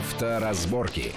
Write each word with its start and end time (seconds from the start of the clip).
Авторазборки. 0.00 1.12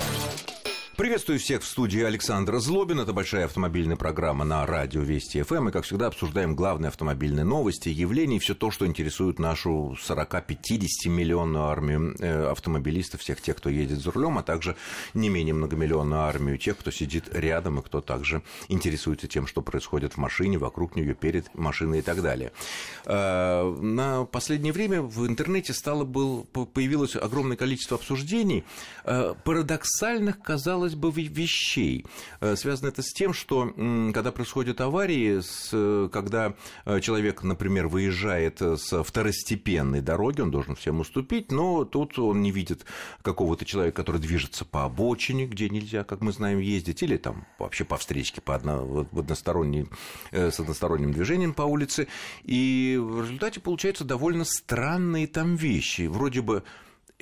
Приветствую 0.96 1.40
всех 1.40 1.64
в 1.64 1.66
студии 1.66 2.04
Александра 2.04 2.60
Злобин. 2.60 3.00
Это 3.00 3.14
большая 3.14 3.46
автомобильная 3.46 3.96
программа 3.96 4.46
на 4.46 4.64
радио 4.64 5.02
Вести 5.02 5.42
ФМ. 5.42 5.70
И, 5.70 5.72
как 5.72 5.86
всегда, 5.86 6.06
обсуждаем 6.06 6.56
главные 6.56 6.90
автомобильные 6.90 7.44
новости, 7.44 7.90
явления 7.90 8.36
и 8.36 8.40
все 8.40 8.54
то, 8.54 8.70
что 8.70 8.86
интересует 8.86 9.40
нашу 9.40 9.98
40-50 10.00 10.86
миллионную 11.08 11.66
армию 11.66 12.16
э, 12.20 12.52
автомобилистов, 12.52 13.22
всех 13.22 13.42
тех, 13.42 13.58
кто 13.58 13.72
едет 13.72 14.02
за 14.02 14.12
рулем, 14.12 14.38
а 14.38 14.44
также 14.44 14.76
не 15.16 15.30
менее 15.30 15.56
многомиллионную 15.56 16.22
армию 16.22 16.60
тех, 16.60 16.78
кто 16.78 16.92
сидит 16.92 17.28
рядом 17.34 17.80
и 17.80 17.82
кто 17.82 18.00
также 18.00 18.44
интересуется 18.68 19.28
тем, 19.28 19.48
что 19.48 19.64
происходит 19.64 20.14
в 20.14 20.18
машине, 20.18 20.60
вокруг 20.60 20.96
нее, 20.96 21.16
перед 21.16 21.52
машиной 21.56 22.00
и 22.00 22.04
так 22.04 22.22
далее. 22.22 22.52
Э, 23.06 23.68
на 23.82 24.26
последнее 24.26 24.74
время 24.74 25.02
в 25.02 25.26
интернете 25.26 25.74
стало 25.74 26.04
был, 26.04 26.44
появилось 26.44 27.16
огромное 27.16 27.58
количество 27.58 27.98
обсуждений, 27.98 28.64
э, 29.06 29.34
парадоксальных, 29.44 30.40
казалось 30.40 30.83
казалось 30.84 30.96
бы, 30.96 31.12
вещей. 31.12 32.06
Э, 32.42 32.56
связано 32.56 32.90
это 32.90 33.02
с 33.02 33.14
тем, 33.14 33.34
что 33.34 33.74
когда 34.14 34.32
происходят 34.32 34.82
аварии, 34.82 35.40
с, 35.40 36.10
когда 36.12 36.54
э, 36.86 37.00
человек, 37.00 37.44
например, 37.44 37.88
выезжает 37.88 38.62
с 38.62 39.04
второстепенной 39.04 40.02
дороги, 40.02 40.42
он 40.42 40.52
должен 40.52 40.76
всем 40.76 41.00
уступить, 41.00 41.52
но 41.52 41.86
тут 41.86 42.20
он 42.20 42.42
не 42.42 42.52
видит 42.52 42.86
какого-то 43.22 43.66
человека, 43.66 43.98
который 43.98 44.20
движется 44.20 44.66
по 44.66 44.84
обочине, 44.84 45.46
где 45.46 45.70
нельзя, 45.70 46.04
как 46.04 46.22
мы 46.22 46.32
знаем, 46.32 46.60
ездить, 46.60 47.04
или 47.04 47.18
там 47.18 47.46
вообще 47.60 47.86
по 47.86 47.98
встречке, 47.98 48.42
по 48.42 48.56
одно, 48.56 49.08
односторонней, 49.12 49.88
э, 50.32 50.52
с 50.52 50.60
односторонним 50.60 51.14
движением 51.14 51.54
по 51.54 51.64
улице. 51.64 52.08
И 52.44 53.00
в 53.00 53.22
результате 53.22 53.60
получаются 53.60 54.04
довольно 54.04 54.44
странные 54.44 55.28
там 55.28 55.56
вещи. 55.56 56.08
Вроде 56.08 56.42
бы 56.42 56.64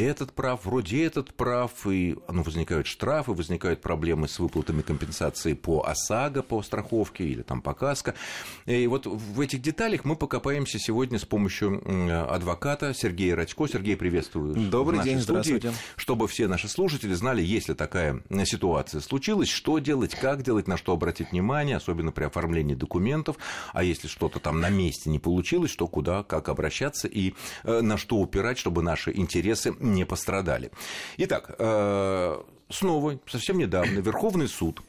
этот 0.03 0.33
прав, 0.33 0.65
вроде 0.65 1.05
этот 1.05 1.33
прав, 1.33 1.71
и 1.87 2.15
ну, 2.30 2.44
возникают 2.44 2.88
штрафы, 2.88 3.31
возникают 3.33 3.81
проблемы 3.81 4.27
с 4.27 4.39
выплатами 4.39 4.81
компенсации 4.81 5.53
по 5.53 5.83
ОСАГО, 5.85 6.43
по 6.43 6.61
страховке 6.61 7.25
или 7.25 7.41
там 7.41 7.61
по 7.61 7.73
КАСКО. 7.73 8.16
И 8.66 8.88
вот 8.88 9.05
в 9.05 9.39
этих 9.39 9.61
деталях 9.61 10.05
мы 10.05 10.16
покопаемся 10.16 10.80
сегодня 10.80 11.19
с 11.19 11.25
помощью 11.25 11.81
адвоката 12.33 12.93
Сергея 12.93 13.35
Радько. 13.35 13.67
Сергей, 13.67 13.95
приветствую. 13.95 14.55
Добрый 14.69 15.03
день, 15.03 15.21
студии, 15.21 15.41
здравствуйте. 15.41 15.73
Чтобы 15.95 16.27
все 16.27 16.47
наши 16.47 16.67
слушатели 16.67 17.13
знали, 17.13 17.41
если 17.41 17.73
такая 17.73 18.21
ситуация 18.45 19.02
случилась, 19.02 19.49
что 19.49 19.80
делать, 19.80 20.15
как 20.15 20.43
делать, 20.43 20.67
на 20.67 20.77
что 20.77 20.93
обратить 20.93 21.31
внимание, 21.31 21.77
особенно 21.77 22.11
при 22.11 22.23
оформлении 22.23 22.75
документов, 22.75 23.38
а 23.73 23.83
если 23.83 24.08
что-то 24.08 24.39
там 24.39 24.59
на 24.59 24.69
месте 24.69 25.09
не 25.09 25.19
получилось, 25.19 25.71
что 25.71 25.88
куда, 25.88 26.23
как 26.23 26.49
обращаться 26.49 27.08
и 27.08 27.33
э, 27.63 27.81
на 27.81 27.97
что 27.97 28.17
упирать, 28.17 28.58
чтобы 28.58 28.81
наши 28.81 29.11
интересы 29.11 29.73
не 29.94 30.06
пострадали. 30.06 30.72
Итак, 31.17 31.56
э, 31.58 32.42
снова, 32.70 33.20
совсем 33.28 33.58
недавно, 33.58 34.00
Верховный 34.00 34.48
суд 34.48 34.81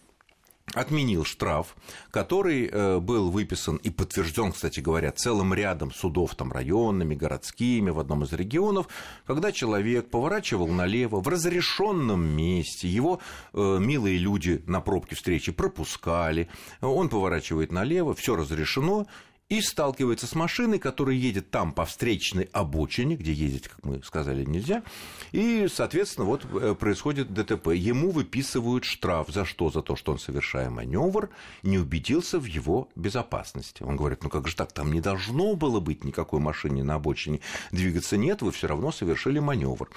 отменил 0.75 1.25
штраф, 1.25 1.77
который 2.11 2.67
э, 2.67 2.99
был 2.99 3.31
выписан 3.31 3.77
и 3.77 3.91
подтвержден, 3.91 4.53
кстати 4.53 4.81
говоря, 4.81 5.13
целым 5.13 5.53
рядом 5.53 5.93
судов 5.93 6.35
там 6.35 6.51
районными, 6.51 7.15
городскими 7.15 7.91
в 7.91 7.99
одном 7.99 8.23
из 8.25 8.33
регионов, 8.33 8.89
когда 9.27 9.53
человек 9.53 10.09
поворачивал 10.09 10.69
налево 10.69 11.21
в 11.21 11.29
разрешенном 11.29 12.25
месте, 12.25 12.89
его 12.89 13.21
э, 13.53 13.79
милые 13.81 14.19
люди 14.19 14.63
на 14.67 14.81
пробке 14.81 15.15
встречи 15.15 15.53
пропускали, 15.53 16.49
он 16.81 17.09
поворачивает 17.09 17.71
налево, 17.71 18.15
все 18.15 18.37
разрешено, 18.37 19.07
и 19.53 19.61
сталкивается 19.61 20.27
с 20.27 20.35
машиной, 20.35 20.79
которая 20.79 21.15
едет 21.15 21.51
там 21.51 21.73
по 21.73 21.85
встречной 21.85 22.49
обочине, 22.55 23.17
где 23.17 23.35
ездить, 23.35 23.69
как 23.69 23.85
мы 23.85 24.03
сказали, 24.03 24.47
нельзя, 24.47 24.83
и, 25.31 25.69
соответственно, 25.71 26.27
вот 26.27 26.47
э, 26.55 26.75
происходит 26.75 27.35
ДТП. 27.35 27.69
Ему 27.75 28.13
выписывают 28.13 28.85
штраф. 28.85 29.29
За 29.29 29.45
что? 29.45 29.69
За 29.69 29.83
то, 29.83 29.95
что 29.95 30.13
он, 30.13 30.19
совершая 30.19 30.71
маневр, 30.71 31.29
не 31.63 31.77
убедился 31.77 32.39
в 32.39 32.47
его 32.47 32.89
безопасности. 32.97 33.83
Он 33.83 33.97
говорит, 33.97 34.23
ну 34.23 34.31
как 34.31 34.49
же 34.49 34.57
так, 34.57 34.73
там 34.73 34.91
не 34.91 35.03
должно 35.03 35.55
было 35.55 35.81
быть 35.81 36.03
никакой 36.03 36.41
машине 36.41 36.83
на 36.83 36.95
обочине 36.95 37.41
двигаться. 37.73 38.17
Нет, 38.17 38.41
вы 38.41 38.53
все 38.53 38.69
равно 38.69 38.91
совершили 38.91 39.39
маневр. 39.39 39.91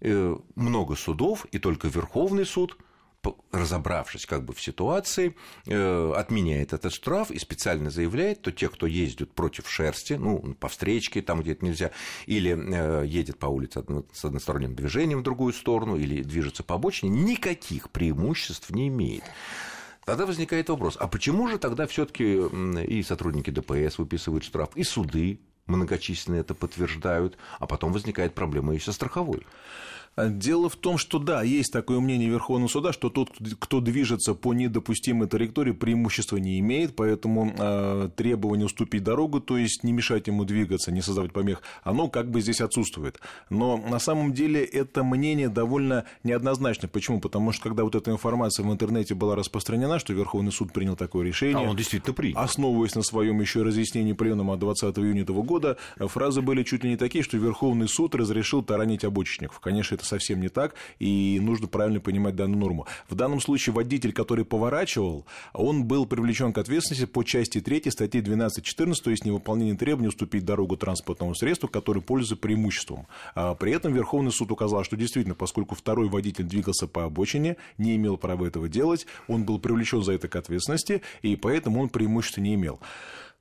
Э, 0.00 0.36
много 0.54 0.96
судов, 0.96 1.44
и 1.52 1.58
только 1.58 1.88
Верховный 1.88 2.46
суд 2.46 2.78
разобравшись 3.52 4.26
как 4.26 4.44
бы 4.44 4.52
в 4.52 4.60
ситуации, 4.60 5.36
э, 5.66 6.12
отменяет 6.16 6.72
этот 6.72 6.92
штраф 6.92 7.30
и 7.30 7.38
специально 7.38 7.90
заявляет, 7.90 8.42
то 8.42 8.52
те, 8.52 8.68
кто 8.68 8.86
ездит 8.86 9.32
против 9.32 9.68
шерсти, 9.68 10.14
ну, 10.14 10.54
по 10.54 10.68
встречке, 10.68 11.22
там, 11.22 11.42
где 11.42 11.52
это 11.52 11.64
нельзя, 11.64 11.90
или 12.26 12.56
э, 12.56 13.06
едет 13.06 13.38
по 13.38 13.46
улице 13.46 13.84
с 14.12 14.24
односторонним 14.24 14.74
движением 14.74 15.20
в 15.20 15.22
другую 15.22 15.52
сторону, 15.52 15.96
или 15.96 16.22
движется 16.22 16.62
по 16.62 16.76
обочине, 16.76 17.10
никаких 17.10 17.90
преимуществ 17.90 18.70
не 18.70 18.88
имеет. 18.88 19.24
Тогда 20.04 20.24
возникает 20.24 20.68
вопрос, 20.68 20.96
а 21.00 21.08
почему 21.08 21.48
же 21.48 21.58
тогда 21.58 21.86
все-таки 21.88 22.40
и 22.84 23.02
сотрудники 23.02 23.50
ДПС 23.50 23.98
выписывают 23.98 24.44
штраф, 24.44 24.70
и 24.76 24.84
суды 24.84 25.40
многочисленные 25.66 26.42
это 26.42 26.54
подтверждают, 26.54 27.36
а 27.58 27.66
потом 27.66 27.92
возникает 27.92 28.34
проблема 28.34 28.76
и 28.76 28.78
со 28.78 28.92
страховой? 28.92 29.44
Дело 30.16 30.70
в 30.70 30.76
том, 30.76 30.96
что 30.96 31.18
да, 31.18 31.42
есть 31.42 31.70
такое 31.70 32.00
мнение 32.00 32.30
Верховного 32.30 32.70
суда, 32.70 32.94
что 32.94 33.10
тот, 33.10 33.30
кто 33.58 33.82
движется 33.82 34.32
по 34.32 34.54
недопустимой 34.54 35.28
траектории, 35.28 35.72
преимущества 35.72 36.38
не 36.38 36.58
имеет, 36.60 36.96
поэтому 36.96 37.52
э, 37.54 38.08
требование 38.16 38.64
уступить 38.64 39.04
дорогу, 39.04 39.40
то 39.40 39.58
есть 39.58 39.84
не 39.84 39.92
мешать 39.92 40.26
ему 40.26 40.46
двигаться, 40.46 40.90
не 40.90 41.02
создавать 41.02 41.34
помех, 41.34 41.60
оно 41.84 42.08
как 42.08 42.30
бы 42.30 42.40
здесь 42.40 42.62
отсутствует. 42.62 43.20
Но 43.50 43.76
на 43.76 43.98
самом 43.98 44.32
деле 44.32 44.64
это 44.64 45.04
мнение 45.04 45.50
довольно 45.50 46.06
неоднозначно. 46.24 46.88
Почему? 46.88 47.20
Потому 47.20 47.52
что 47.52 47.64
когда 47.64 47.84
вот 47.84 47.94
эта 47.94 48.10
информация 48.10 48.64
в 48.64 48.72
интернете 48.72 49.14
была 49.14 49.36
распространена, 49.36 49.98
что 49.98 50.14
Верховный 50.14 50.50
суд 50.50 50.72
принял 50.72 50.96
такое 50.96 51.26
решение, 51.26 51.66
а 51.66 51.70
он 51.70 51.76
действительно 51.76 52.14
принял. 52.14 52.38
основываясь 52.38 52.94
на 52.94 53.02
своем 53.02 53.38
еще 53.42 53.62
разъяснении 53.62 54.14
пленума 54.14 54.56
20 54.56 54.98
июня 54.98 55.22
этого 55.22 55.42
года, 55.42 55.76
фразы 55.98 56.40
были 56.40 56.62
чуть 56.62 56.84
ли 56.84 56.90
не 56.90 56.96
такие, 56.96 57.22
что 57.22 57.36
Верховный 57.36 57.86
суд 57.86 58.14
разрешил 58.14 58.62
таранить 58.62 59.04
обочечников. 59.04 59.60
Конечно, 59.60 59.94
это 59.94 60.05
совсем 60.06 60.40
не 60.40 60.48
так, 60.48 60.74
и 60.98 61.38
нужно 61.42 61.66
правильно 61.66 62.00
понимать 62.00 62.36
данную 62.36 62.58
норму. 62.58 62.86
В 63.08 63.14
данном 63.14 63.40
случае 63.40 63.74
водитель, 63.74 64.12
который 64.12 64.44
поворачивал, 64.44 65.26
он 65.52 65.84
был 65.84 66.06
привлечен 66.06 66.52
к 66.52 66.58
ответственности 66.58 67.06
по 67.06 67.22
части 67.22 67.60
3 67.60 67.90
статьи 67.90 68.20
12.14, 68.20 68.94
то 69.02 69.10
есть 69.10 69.24
невыполнение 69.24 69.76
требований 69.76 70.08
уступить 70.08 70.44
дорогу 70.44 70.76
транспортному 70.76 71.34
средству, 71.34 71.68
который 71.68 72.02
пользуется 72.02 72.36
преимуществом. 72.36 73.06
А 73.34 73.54
при 73.54 73.72
этом 73.72 73.92
Верховный 73.92 74.32
суд 74.32 74.50
указал, 74.50 74.84
что 74.84 74.96
действительно, 74.96 75.34
поскольку 75.34 75.74
второй 75.74 76.08
водитель 76.08 76.44
двигался 76.44 76.86
по 76.86 77.04
обочине, 77.04 77.56
не 77.78 77.96
имел 77.96 78.16
права 78.16 78.46
этого 78.46 78.68
делать, 78.68 79.06
он 79.28 79.44
был 79.44 79.58
привлечен 79.58 80.02
за 80.02 80.12
это 80.12 80.28
к 80.28 80.36
ответственности, 80.36 81.02
и 81.22 81.36
поэтому 81.36 81.80
он 81.80 81.88
преимущества 81.88 82.40
не 82.40 82.54
имел. 82.54 82.80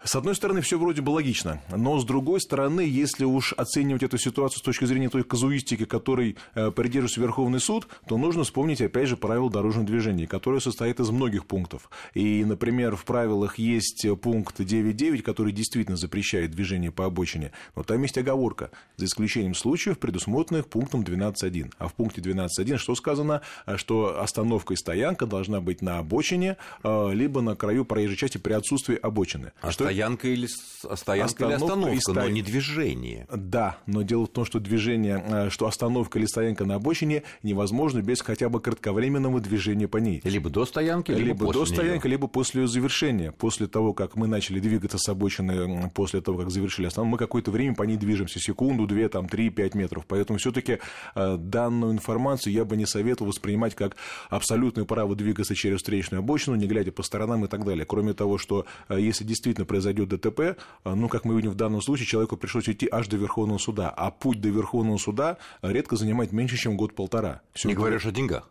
С 0.04 0.16
одной 0.16 0.36
стороны, 0.36 0.62
все 0.62 0.78
вроде 0.78 1.02
бы 1.02 1.10
логично, 1.10 1.62
но 1.76 2.00
с 2.00 2.06
другой 2.06 2.40
стороны, 2.40 2.82
если 2.82 3.26
уж 3.26 3.54
оценивать 3.54 4.04
эту 4.04 4.20
ситуацию 4.20 4.60
с 4.60 4.62
точки 4.62 4.86
зрения 4.86 5.10
той 5.10 5.24
казуистики, 5.24 5.86
которой 5.86 6.36
э, 6.54 6.70
придерживается 6.70 7.22
Верховный 7.22 7.60
суд, 7.60 7.88
то 8.08 8.18
нужно 8.18 8.44
вспомнить, 8.44 8.82
опять 8.82 9.08
же, 9.08 9.18
правила 9.18 9.50
дорожного 9.50 9.88
движения, 9.88 10.28
которое 10.28 10.60
состоит 10.60 11.00
из 11.00 11.10
многих 11.10 11.48
пунктов. 11.48 11.90
И, 12.14 12.46
например, 12.46 12.96
в 12.96 13.04
правилах 13.04 13.58
есть 13.58 14.06
пункт 14.22 14.60
9.9, 14.60 15.24
который 15.24 15.52
действительно 15.52 15.98
запрещает 15.98 16.52
движение 16.52 16.92
по 16.92 17.06
обочине, 17.06 17.52
но 17.76 17.82
там 17.82 18.02
есть 18.04 18.18
оговорка, 18.18 18.70
за 18.98 19.06
исключением 19.06 19.56
случаев, 19.56 19.98
предусмотренных 19.98 20.68
пунктом 20.68 21.02
12.1. 21.02 21.72
А 21.80 21.88
в 21.88 21.94
пункте 21.94 22.22
12.1 22.22 22.78
что 22.78 22.94
сказано? 22.94 23.42
Что 23.76 24.22
остановка 24.22 24.76
и 24.76 24.78
стоянка 24.78 25.26
должна 25.26 25.62
быть 25.62 25.82
на 25.82 25.98
обочине, 25.98 26.58
э, 26.84 27.10
либо 27.14 27.42
на 27.42 27.56
краю 27.56 27.86
проезжей 27.86 28.18
части 28.18 28.38
при 28.38 28.54
отсутствии 28.54 28.98
обочины. 29.02 29.52
А 29.62 29.72
что 29.72 29.85
стоянка 29.86 30.28
или, 30.28 30.48
стоянка 30.96 31.46
или 31.46 31.54
остановка, 31.54 32.02
ста... 32.02 32.14
но 32.14 32.30
не 32.30 32.42
движение. 32.42 33.28
Да, 33.34 33.78
но 33.86 34.02
дело 34.02 34.26
в 34.26 34.30
том, 34.30 34.46
что 34.46 34.60
движение, 34.60 35.24
э, 35.26 35.50
что 35.50 35.68
остановка 35.68 36.20
или 36.20 36.26
стоянка 36.26 36.66
на 36.66 36.76
обочине 36.76 37.24
невозможно 37.44 38.02
без 38.02 38.22
хотя 38.22 38.50
бы 38.50 38.60
кратковременного 38.60 39.40
движения 39.40 39.88
по 39.88 39.98
ней. 39.98 40.22
Либо 40.24 40.50
до 40.50 40.66
стоянки, 40.66 41.12
либо, 41.12 41.28
либо 41.28 41.46
после 41.46 41.60
до 41.60 41.66
стоянки, 41.66 42.08
либо 42.08 42.28
после 42.28 42.62
ее 42.64 42.68
завершения. 42.68 43.32
После 43.32 43.68
того, 43.68 43.94
как 43.94 44.16
мы 44.16 44.28
начали 44.28 44.60
двигаться 44.60 44.98
с 44.98 45.08
обочины, 45.10 45.90
после 45.94 46.22
того, 46.22 46.38
как 46.40 46.50
завершили 46.52 46.88
остановку, 46.88 47.12
мы 47.12 47.18
какое-то 47.18 47.52
время 47.52 47.76
по 47.76 47.84
ней 47.84 47.98
движемся, 47.98 48.40
секунду, 48.40 48.88
две, 48.88 49.10
там, 49.10 49.28
три, 49.28 49.50
пять 49.50 49.76
метров. 49.76 50.06
Поэтому 50.08 50.40
все-таки 50.40 50.80
э, 51.16 51.38
данную 51.38 51.94
информацию 51.94 52.54
я 52.54 52.66
бы 52.66 52.78
не 52.78 52.86
советовал 52.86 53.32
воспринимать 53.32 53.76
как 53.76 53.96
абсолютное 54.30 54.86
право 54.86 55.16
двигаться 55.16 55.56
через 55.56 55.78
встречную 55.78 56.20
обочину, 56.20 56.56
не 56.56 56.68
глядя 56.68 56.92
по 56.92 57.04
сторонам 57.04 57.46
и 57.46 57.48
так 57.48 57.66
далее. 57.66 57.86
Кроме 57.86 58.14
того, 58.14 58.38
что 58.38 58.66
э, 58.90 59.00
если 59.00 59.24
действительно 59.24 59.66
произойдет 59.76 60.08
ДТП, 60.10 60.58
а, 60.84 60.96
ну, 60.96 61.10
как 61.10 61.26
мы 61.26 61.36
видим 61.36 61.52
в 61.52 61.56
данном 61.56 61.82
случае, 61.82 62.06
человеку 62.06 62.38
пришлось 62.38 62.70
идти 62.70 62.88
аж 62.90 63.08
до 63.08 63.18
Верховного 63.18 63.58
суда, 63.58 63.90
а 63.90 64.10
путь 64.10 64.40
до 64.40 64.48
Верховного 64.48 64.98
суда 64.98 65.38
редко 65.62 65.98
занимает 65.98 66.32
меньше, 66.32 66.56
чем 66.56 66.78
год-полтора. 66.78 67.42
Не 67.66 67.74
говоришь 67.74 68.06
о 68.06 68.12
деньгах. 68.12 68.50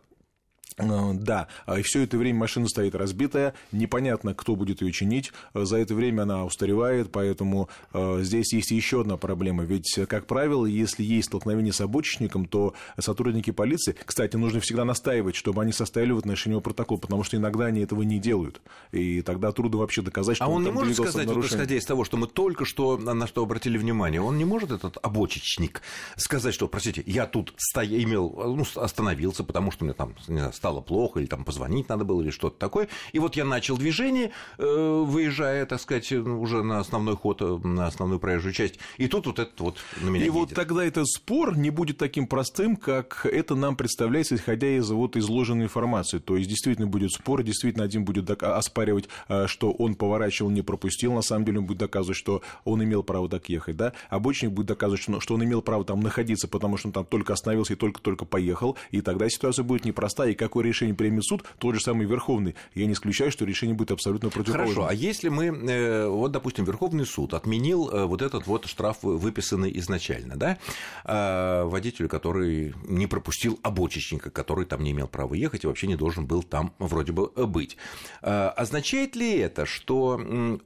Э, 0.77 1.13
да, 1.13 1.47
и 1.77 1.81
все 1.83 2.03
это 2.03 2.17
время 2.17 2.39
машина 2.39 2.67
стоит 2.67 2.95
разбитая, 2.95 3.53
непонятно, 3.71 4.33
кто 4.33 4.55
будет 4.55 4.81
ее 4.81 4.91
чинить. 4.91 5.31
За 5.53 5.77
это 5.77 5.95
время 5.95 6.23
она 6.23 6.45
устаревает, 6.45 7.11
поэтому 7.11 7.69
э, 7.93 8.19
здесь 8.21 8.53
есть 8.53 8.71
еще 8.71 9.01
одна 9.01 9.17
проблема. 9.17 9.63
Ведь, 9.63 9.99
как 10.07 10.25
правило, 10.25 10.65
если 10.65 11.03
есть 11.03 11.27
столкновение 11.27 11.71
с 11.71 11.81
обочечником, 11.81 12.45
то 12.45 12.73
сотрудники 12.99 13.51
полиции, 13.51 13.95
кстати, 14.05 14.35
нужно 14.35 14.59
всегда 14.59 14.83
настаивать, 14.83 15.35
чтобы 15.35 15.61
они 15.61 15.71
составили 15.71 16.11
в 16.11 16.17
отношении 16.17 16.59
протокол, 16.59 16.97
потому 16.97 17.23
что 17.23 17.37
иногда 17.37 17.65
они 17.65 17.81
этого 17.81 18.01
не 18.01 18.19
делают. 18.19 18.61
И 18.91 19.21
тогда 19.21 19.51
трудно 19.51 19.77
вообще 19.77 20.01
доказать, 20.01 20.37
что 20.37 20.45
а 20.45 20.47
он, 20.49 20.57
он 20.57 20.63
не 20.63 20.71
может 20.71 20.95
сказать, 20.95 21.27
вот, 21.27 21.45
исходя 21.45 21.75
из 21.75 21.85
того, 21.85 22.03
что 22.03 22.17
мы 22.17 22.27
только 22.27 22.65
что 22.65 22.97
на 22.97 23.27
что 23.27 23.43
обратили 23.43 23.77
внимание, 23.77 24.21
он 24.21 24.37
не 24.37 24.45
может, 24.45 24.71
этот 24.71 24.97
обочечник, 25.01 25.81
сказать, 26.17 26.53
что, 26.53 26.67
простите, 26.67 27.03
я 27.05 27.25
тут 27.27 27.53
стоя, 27.57 27.87
имел, 28.03 28.29
ну, 28.35 28.65
остановился, 28.75 29.43
потому 29.43 29.71
что 29.71 29.85
мне 29.85 29.93
там 29.93 30.15
не 30.27 30.39
знаю, 30.39 30.53
стало 30.55 30.81
плохо, 30.81 31.19
или 31.19 31.27
там 31.27 31.43
позвонить 31.43 31.89
надо 31.89 32.05
было, 32.05 32.21
или 32.21 32.29
что-то 32.29 32.57
такое. 32.57 32.87
И 33.13 33.19
вот 33.19 33.35
я 33.35 33.45
начал 33.45 33.77
движение, 33.77 34.31
э, 34.57 35.03
выезжая, 35.05 35.65
так 35.65 35.79
сказать, 35.79 36.11
уже 36.11 36.63
на 36.63 36.79
основной 36.79 37.15
ход, 37.15 37.41
э, 37.41 37.57
на 37.63 37.87
основную 37.87 38.19
проезжую 38.19 38.53
часть, 38.53 38.75
и 38.97 39.07
тут 39.07 39.27
вот 39.27 39.39
этот 39.39 39.59
вот 39.59 39.77
на 40.01 40.09
меня 40.09 40.17
И 40.17 40.27
едет. 40.27 40.33
вот 40.33 40.53
тогда 40.53 40.83
этот 40.85 41.07
спор 41.07 41.57
не 41.57 41.69
будет 41.69 41.97
таким 41.97 42.27
простым, 42.27 42.75
как 42.75 43.25
это 43.25 43.55
нам 43.55 43.75
представляется, 43.75 44.35
исходя 44.35 44.67
из 44.77 44.89
вот 44.89 45.15
изложенной 45.15 45.65
информации. 45.65 46.19
То 46.19 46.37
есть, 46.37 46.49
действительно 46.49 46.87
будет 46.87 47.11
спор, 47.11 47.43
действительно 47.43 47.85
один 47.85 48.05
будет 48.05 48.29
оспаривать, 48.43 49.09
э, 49.29 49.47
что 49.47 49.71
он 49.71 49.95
поворачивал, 49.95 50.51
не 50.51 50.61
пропустил, 50.61 51.13
на 51.13 51.21
самом 51.21 51.45
деле 51.45 51.59
он 51.59 51.65
будет 51.65 51.79
доказывать, 51.79 52.17
что 52.17 52.41
он 52.63 52.83
имел 52.83 53.03
право 53.03 53.29
так 53.29 53.49
ехать, 53.49 53.75
да, 53.77 53.93
обочник 54.09 54.51
будет 54.51 54.67
доказывать, 54.67 55.01
что 55.01 55.33
он 55.35 55.43
имел 55.43 55.61
право 55.61 55.83
там 55.83 55.99
находиться, 55.99 56.47
потому 56.47 56.77
что 56.77 56.89
он 56.89 56.93
там 56.93 57.05
только 57.05 57.33
остановился 57.33 57.73
и 57.73 57.75
только-только 57.75 58.25
поехал, 58.25 58.77
и 58.91 59.01
тогда 59.01 59.29
ситуация 59.29 59.63
будет 59.63 59.85
непростая, 59.85 60.31
и 60.31 60.35
какое 60.45 60.63
решение 60.63 60.95
примет 60.95 61.25
суд, 61.25 61.43
тот 61.57 61.75
же 61.75 61.81
самый 61.81 62.05
Верховный. 62.05 62.55
Я 62.73 62.85
не 62.85 62.93
исключаю, 62.93 63.31
что 63.31 63.45
решение 63.45 63.75
будет 63.75 63.91
абсолютно 63.91 64.29
противоположным. 64.29 64.75
Хорошо, 64.75 64.89
а 64.89 64.93
если 64.93 65.29
мы, 65.29 65.45
э, 65.47 66.07
вот, 66.07 66.31
допустим, 66.31 66.65
Верховный 66.65 67.05
суд 67.05 67.33
отменил 67.33 67.89
э, 67.89 68.05
вот 68.05 68.21
этот 68.21 68.47
вот 68.47 68.65
штраф, 68.65 68.97
выписанный 69.01 69.77
изначально, 69.79 70.35
да, 70.35 70.57
а, 71.03 71.65
водителю, 71.65 72.09
который 72.09 72.73
не 72.83 73.07
пропустил 73.07 73.59
обочечника, 73.63 74.29
который 74.29 74.65
там 74.65 74.83
не 74.83 74.91
имел 74.91 75.07
права 75.07 75.33
ехать 75.33 75.63
и 75.63 75.67
вообще 75.67 75.87
не 75.87 75.95
должен 75.95 76.25
был 76.25 76.43
там 76.43 76.73
вроде 76.79 77.11
бы 77.11 77.27
быть. 77.47 77.77
А, 78.21 78.49
означает 78.49 79.15
ли 79.15 79.37
это, 79.37 79.65
что 79.65 80.19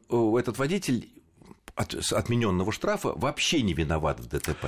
этот 0.09 0.57
водитель 0.57 1.09
от 1.75 1.93
отмененного 2.11 2.71
штрафа 2.71 3.13
вообще 3.15 3.61
не 3.61 3.73
виноват 3.73 4.19
в 4.19 4.27
ДТП? 4.27 4.67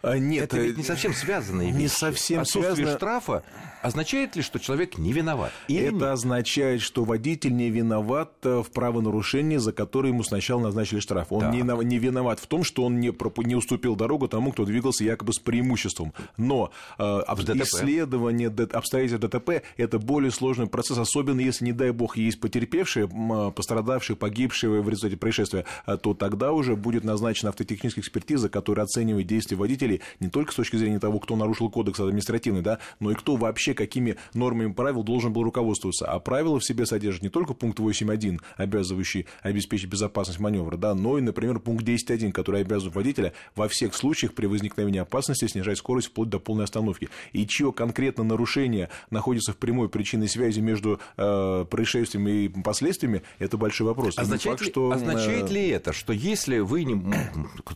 А, 0.00 0.16
нет, 0.16 0.44
это 0.44 0.58
ведь 0.58 0.76
не 0.76 0.84
совсем 0.84 1.12
связанные 1.12 1.68
вещи. 1.68 1.82
Не 1.82 1.88
совсем 1.88 2.40
Отсутствие 2.42 2.74
связано... 2.74 2.96
штрафа 2.96 3.44
означает 3.88 4.36
ли, 4.36 4.42
что 4.42 4.58
человек 4.58 4.98
не 4.98 5.12
виноват? 5.12 5.52
Или 5.66 5.86
это 5.86 5.94
нет? 5.94 6.02
означает, 6.02 6.80
что 6.82 7.04
водитель 7.04 7.54
не 7.54 7.70
виноват 7.70 8.32
э, 8.44 8.62
в 8.62 8.70
правонарушении, 8.70 9.56
за 9.56 9.72
которое 9.72 10.10
ему 10.10 10.22
сначала 10.22 10.60
назначили 10.60 11.00
штраф. 11.00 11.28
Он 11.30 11.50
не, 11.50 11.62
не 11.84 11.98
виноват 11.98 12.38
в 12.38 12.46
том, 12.46 12.62
что 12.62 12.84
он 12.84 13.00
не, 13.00 13.12
не 13.44 13.54
уступил 13.56 13.96
дорогу 13.96 14.28
тому, 14.28 14.52
кто 14.52 14.64
двигался 14.64 15.04
якобы 15.04 15.32
с 15.32 15.38
преимуществом. 15.38 16.12
Но 16.36 16.70
э, 16.98 17.02
исследование 17.02 18.48
обстоятельств 18.48 19.20
ДТП– 19.20 19.62
это 19.76 19.98
более 19.98 20.30
сложный 20.30 20.66
процесс, 20.66 20.98
особенно 20.98 21.40
если, 21.40 21.64
не 21.64 21.72
дай 21.72 21.90
бог, 21.90 22.16
есть 22.16 22.40
потерпевшие, 22.40 23.08
пострадавшие, 23.54 24.16
погибшие 24.16 24.80
в 24.80 24.88
результате 24.88 25.16
происшествия, 25.16 25.64
э, 25.86 25.96
то 25.96 26.14
тогда 26.14 26.52
уже 26.52 26.76
будет 26.76 27.04
назначена 27.04 27.48
автотехническая 27.50 28.02
экспертиза, 28.02 28.48
которая 28.48 28.84
оценивает 28.84 29.26
действия 29.26 29.56
нарушителей 29.88 30.00
не 30.20 30.28
только 30.28 30.52
с 30.52 30.56
точки 30.56 30.76
зрения 30.76 30.98
того, 30.98 31.18
кто 31.18 31.36
нарушил 31.36 31.70
кодекс 31.70 32.00
административный, 32.00 32.62
да, 32.62 32.78
но 33.00 33.10
и 33.10 33.14
кто 33.14 33.36
вообще 33.36 33.74
какими 33.78 34.16
нормами 34.34 34.72
правил 34.72 35.04
должен 35.04 35.32
был 35.32 35.44
руководствоваться. 35.44 36.04
А 36.06 36.18
правила 36.18 36.58
в 36.58 36.64
себе 36.64 36.84
содержат 36.84 37.22
не 37.22 37.28
только 37.28 37.54
пункт 37.54 37.78
8.1, 37.78 38.40
обязывающий 38.56 39.26
обеспечить 39.42 39.88
безопасность 39.88 40.40
маневра, 40.40 40.76
да, 40.76 40.94
но 40.94 41.16
и, 41.16 41.20
например, 41.20 41.60
пункт 41.60 41.84
10.1, 41.84 42.32
который 42.32 42.62
обязывает 42.62 42.96
водителя 42.96 43.32
во 43.54 43.68
всех 43.68 43.94
случаях 43.94 44.34
при 44.34 44.46
возникновении 44.46 44.98
опасности 44.98 45.46
снижать 45.46 45.78
скорость 45.78 46.08
вплоть 46.08 46.28
до 46.28 46.40
полной 46.40 46.64
остановки. 46.64 47.08
И 47.32 47.46
чье 47.46 47.72
конкретно 47.72 48.24
нарушение 48.24 48.90
находится 49.10 49.52
в 49.52 49.56
прямой 49.56 49.88
причинной 49.88 50.28
связи 50.28 50.58
между 50.58 50.98
э, 51.16 51.64
происшествием 51.70 52.26
и 52.26 52.48
последствиями, 52.48 53.22
это 53.38 53.56
большой 53.56 53.86
вопрос. 53.86 54.18
Означает, 54.18 54.58
факт, 54.58 54.62
ли, 54.62 54.72
что, 54.72 54.90
означает 54.90 55.50
э... 55.50 55.54
ли 55.54 55.68
это, 55.68 55.92
что 55.92 56.12
если 56.12 56.58
вы 56.58 56.82
не, 56.82 57.00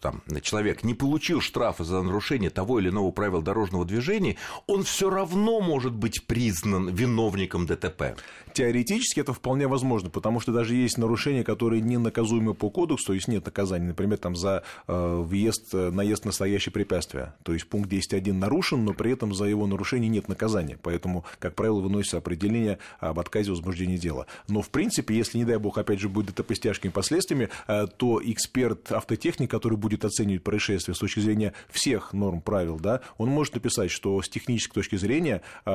там, 0.01 0.23
человек 0.43 0.83
не 0.83 0.95
получил 0.95 1.41
штрафа 1.41 1.85
за 1.85 2.03
нарушение 2.03 2.51
того 2.51 2.81
или 2.81 2.89
иного 2.89 3.13
правила 3.13 3.41
дорожного 3.41 3.85
движения, 3.85 4.37
он 4.67 4.83
все 4.83 5.09
равно 5.09 5.61
может 5.61 5.82
быть 5.91 6.25
признан 6.27 6.89
виновником 6.89 7.67
ДТП. 7.67 8.17
Теоретически 8.53 9.21
это 9.21 9.33
вполне 9.33 9.67
возможно, 9.67 10.11
потому 10.11 10.41
что 10.41 10.53
даже 10.53 10.75
есть 10.75 10.99
нарушения, 10.99 11.43
которые 11.43 11.81
не 11.81 11.97
наказуемы 11.97 12.55
по 12.55 12.71
кодексу, 12.71 13.07
то 13.07 13.13
есть 13.15 13.29
нет 13.29 13.45
наказания, 13.47 13.87
например, 13.87 14.19
там 14.19 14.37
за 14.37 14.63
э, 14.87 15.23
въезд, 15.23 15.75
э, 15.75 15.91
наезд 15.91 16.25
на 16.25 16.33
стоящее 16.33 16.73
препятствие. 16.73 17.35
То 17.43 17.53
есть 17.53 17.67
пункт 17.67 17.91
10.1 17.91 18.33
нарушен, 18.33 18.85
но 18.85 18.93
при 18.93 19.13
этом 19.13 19.35
за 19.35 19.47
его 19.47 19.67
нарушение 19.67 20.09
нет 20.11 20.29
наказания. 20.29 20.79
Поэтому, 20.83 21.25
как 21.39 21.55
правило, 21.55 21.81
выносится 21.81 22.19
определение 22.19 22.79
об 23.01 23.19
отказе 23.19 23.51
возбуждения 23.51 23.99
дела. 23.99 24.27
Но, 24.49 24.61
в 24.61 24.71
принципе, 24.71 25.17
если, 25.17 25.39
не 25.39 25.45
дай 25.45 25.57
бог, 25.57 25.79
опять 25.79 26.01
же, 26.01 26.09
будет 26.09 26.35
ДТП 26.35 26.55
с 26.55 26.61
тяжкими 26.61 26.91
последствиями, 26.91 27.49
э, 27.67 27.87
то 27.97 28.21
эксперт 28.23 28.93
автотехник, 28.93 29.51
который 29.51 29.79
будет 29.79 30.05
оценивать 30.05 30.43
происшествие 30.43 30.95
с 30.95 30.99
точки 30.99 31.21
зрения 31.21 31.55
всех 31.71 32.13
норм 32.13 32.41
правил, 32.41 32.79
да, 32.79 33.01
он 33.19 33.29
может 33.29 33.55
написать, 33.55 33.91
что 33.91 34.21
с 34.21 34.29
технической 34.29 34.83
точки 34.83 34.97
зрения 34.97 35.43
э, 35.65 35.71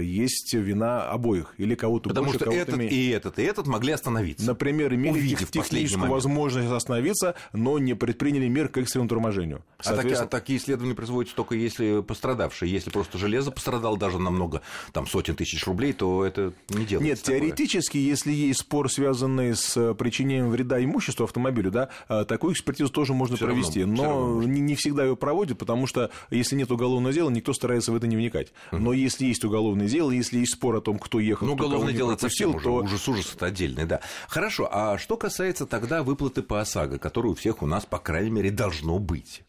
есть 0.00 0.54
вина 0.54 1.10
обоих 1.10 1.54
или 1.58 1.74
кого-то 1.74 2.08
Потому 2.08 2.32
что 2.32 2.50
этот 2.50 2.76
меньше. 2.76 2.94
и 2.94 3.08
этот, 3.10 3.38
и 3.38 3.42
этот 3.42 3.66
могли 3.66 3.92
остановиться. 3.92 4.46
Например, 4.46 4.94
имели 4.94 5.12
Увидев 5.12 5.50
техническую 5.50 6.10
возможность 6.10 6.70
остановиться, 6.70 7.34
но 7.52 7.78
не 7.78 7.94
предприняли 7.94 8.48
мер 8.48 8.68
к 8.68 8.78
экстренному 8.78 9.08
торможению. 9.08 9.62
А, 9.78 9.96
таки, 9.96 10.14
а 10.14 10.26
такие 10.26 10.58
исследования 10.58 10.94
производятся 10.94 11.36
только 11.36 11.54
если 11.54 12.00
пострадавшие. 12.00 12.70
Если 12.70 12.90
просто 12.90 13.18
железо 13.18 13.50
пострадало 13.50 13.96
даже 13.96 14.18
намного, 14.18 14.62
там, 14.92 15.06
сотен 15.06 15.34
тысяч 15.34 15.64
рублей, 15.66 15.92
то 15.92 16.24
это 16.24 16.52
не 16.68 16.84
делается. 16.84 17.00
Нет, 17.00 17.22
такое. 17.22 17.40
теоретически, 17.40 17.98
если 17.98 18.32
есть 18.32 18.60
спор, 18.60 18.90
связанный 18.90 19.54
с 19.54 19.76
э, 19.76 19.94
причинением 19.94 20.50
вреда 20.50 20.82
имуществу 20.82 21.24
автомобилю, 21.24 21.70
да, 21.70 21.88
э, 22.08 22.24
такую 22.26 22.54
экспертизу 22.54 22.90
тоже 22.90 23.14
можно 23.14 23.36
Всё 23.36 23.46
провести. 23.46 23.80
Равно, 23.80 24.38
но 24.38 24.42
не, 24.42 24.60
не 24.60 24.74
всегда 24.74 25.04
ее 25.04 25.16
проводят, 25.16 25.58
потому 25.58 25.86
что 25.86 26.10
если 26.30 26.56
нет 26.56 26.70
уголовного 26.70 27.12
дела, 27.12 27.30
никто 27.30 27.52
старается 27.52 27.92
в 27.92 27.96
это 27.96 28.06
не 28.06 28.16
вникать. 28.16 28.52
Но 28.70 28.92
если 28.92 29.26
есть 29.26 29.41
уголовное 29.44 29.88
дело, 29.88 30.10
если 30.10 30.38
есть 30.38 30.54
спор 30.54 30.76
о 30.76 30.80
том, 30.80 30.98
кто 30.98 31.20
ехал, 31.20 31.46
ну, 31.46 31.54
кто 31.54 31.66
уголовное 31.66 31.92
дело 31.92 32.16
совсем 32.16 32.52
то... 32.52 32.56
уже, 32.56 32.70
ужас, 32.70 33.08
ужас 33.08 33.32
это 33.34 33.46
отдельный, 33.46 33.84
да. 33.84 34.00
Хорошо, 34.28 34.68
а 34.70 34.98
что 34.98 35.16
касается 35.16 35.66
тогда 35.66 36.02
выплаты 36.02 36.42
по 36.42 36.60
ОСАГО, 36.60 36.98
которую 36.98 37.32
у 37.32 37.34
всех 37.34 37.62
у 37.62 37.66
нас, 37.66 37.86
по 37.86 37.98
крайней 37.98 38.30
мере, 38.30 38.50
должно 38.50 38.98
быть? 38.98 39.42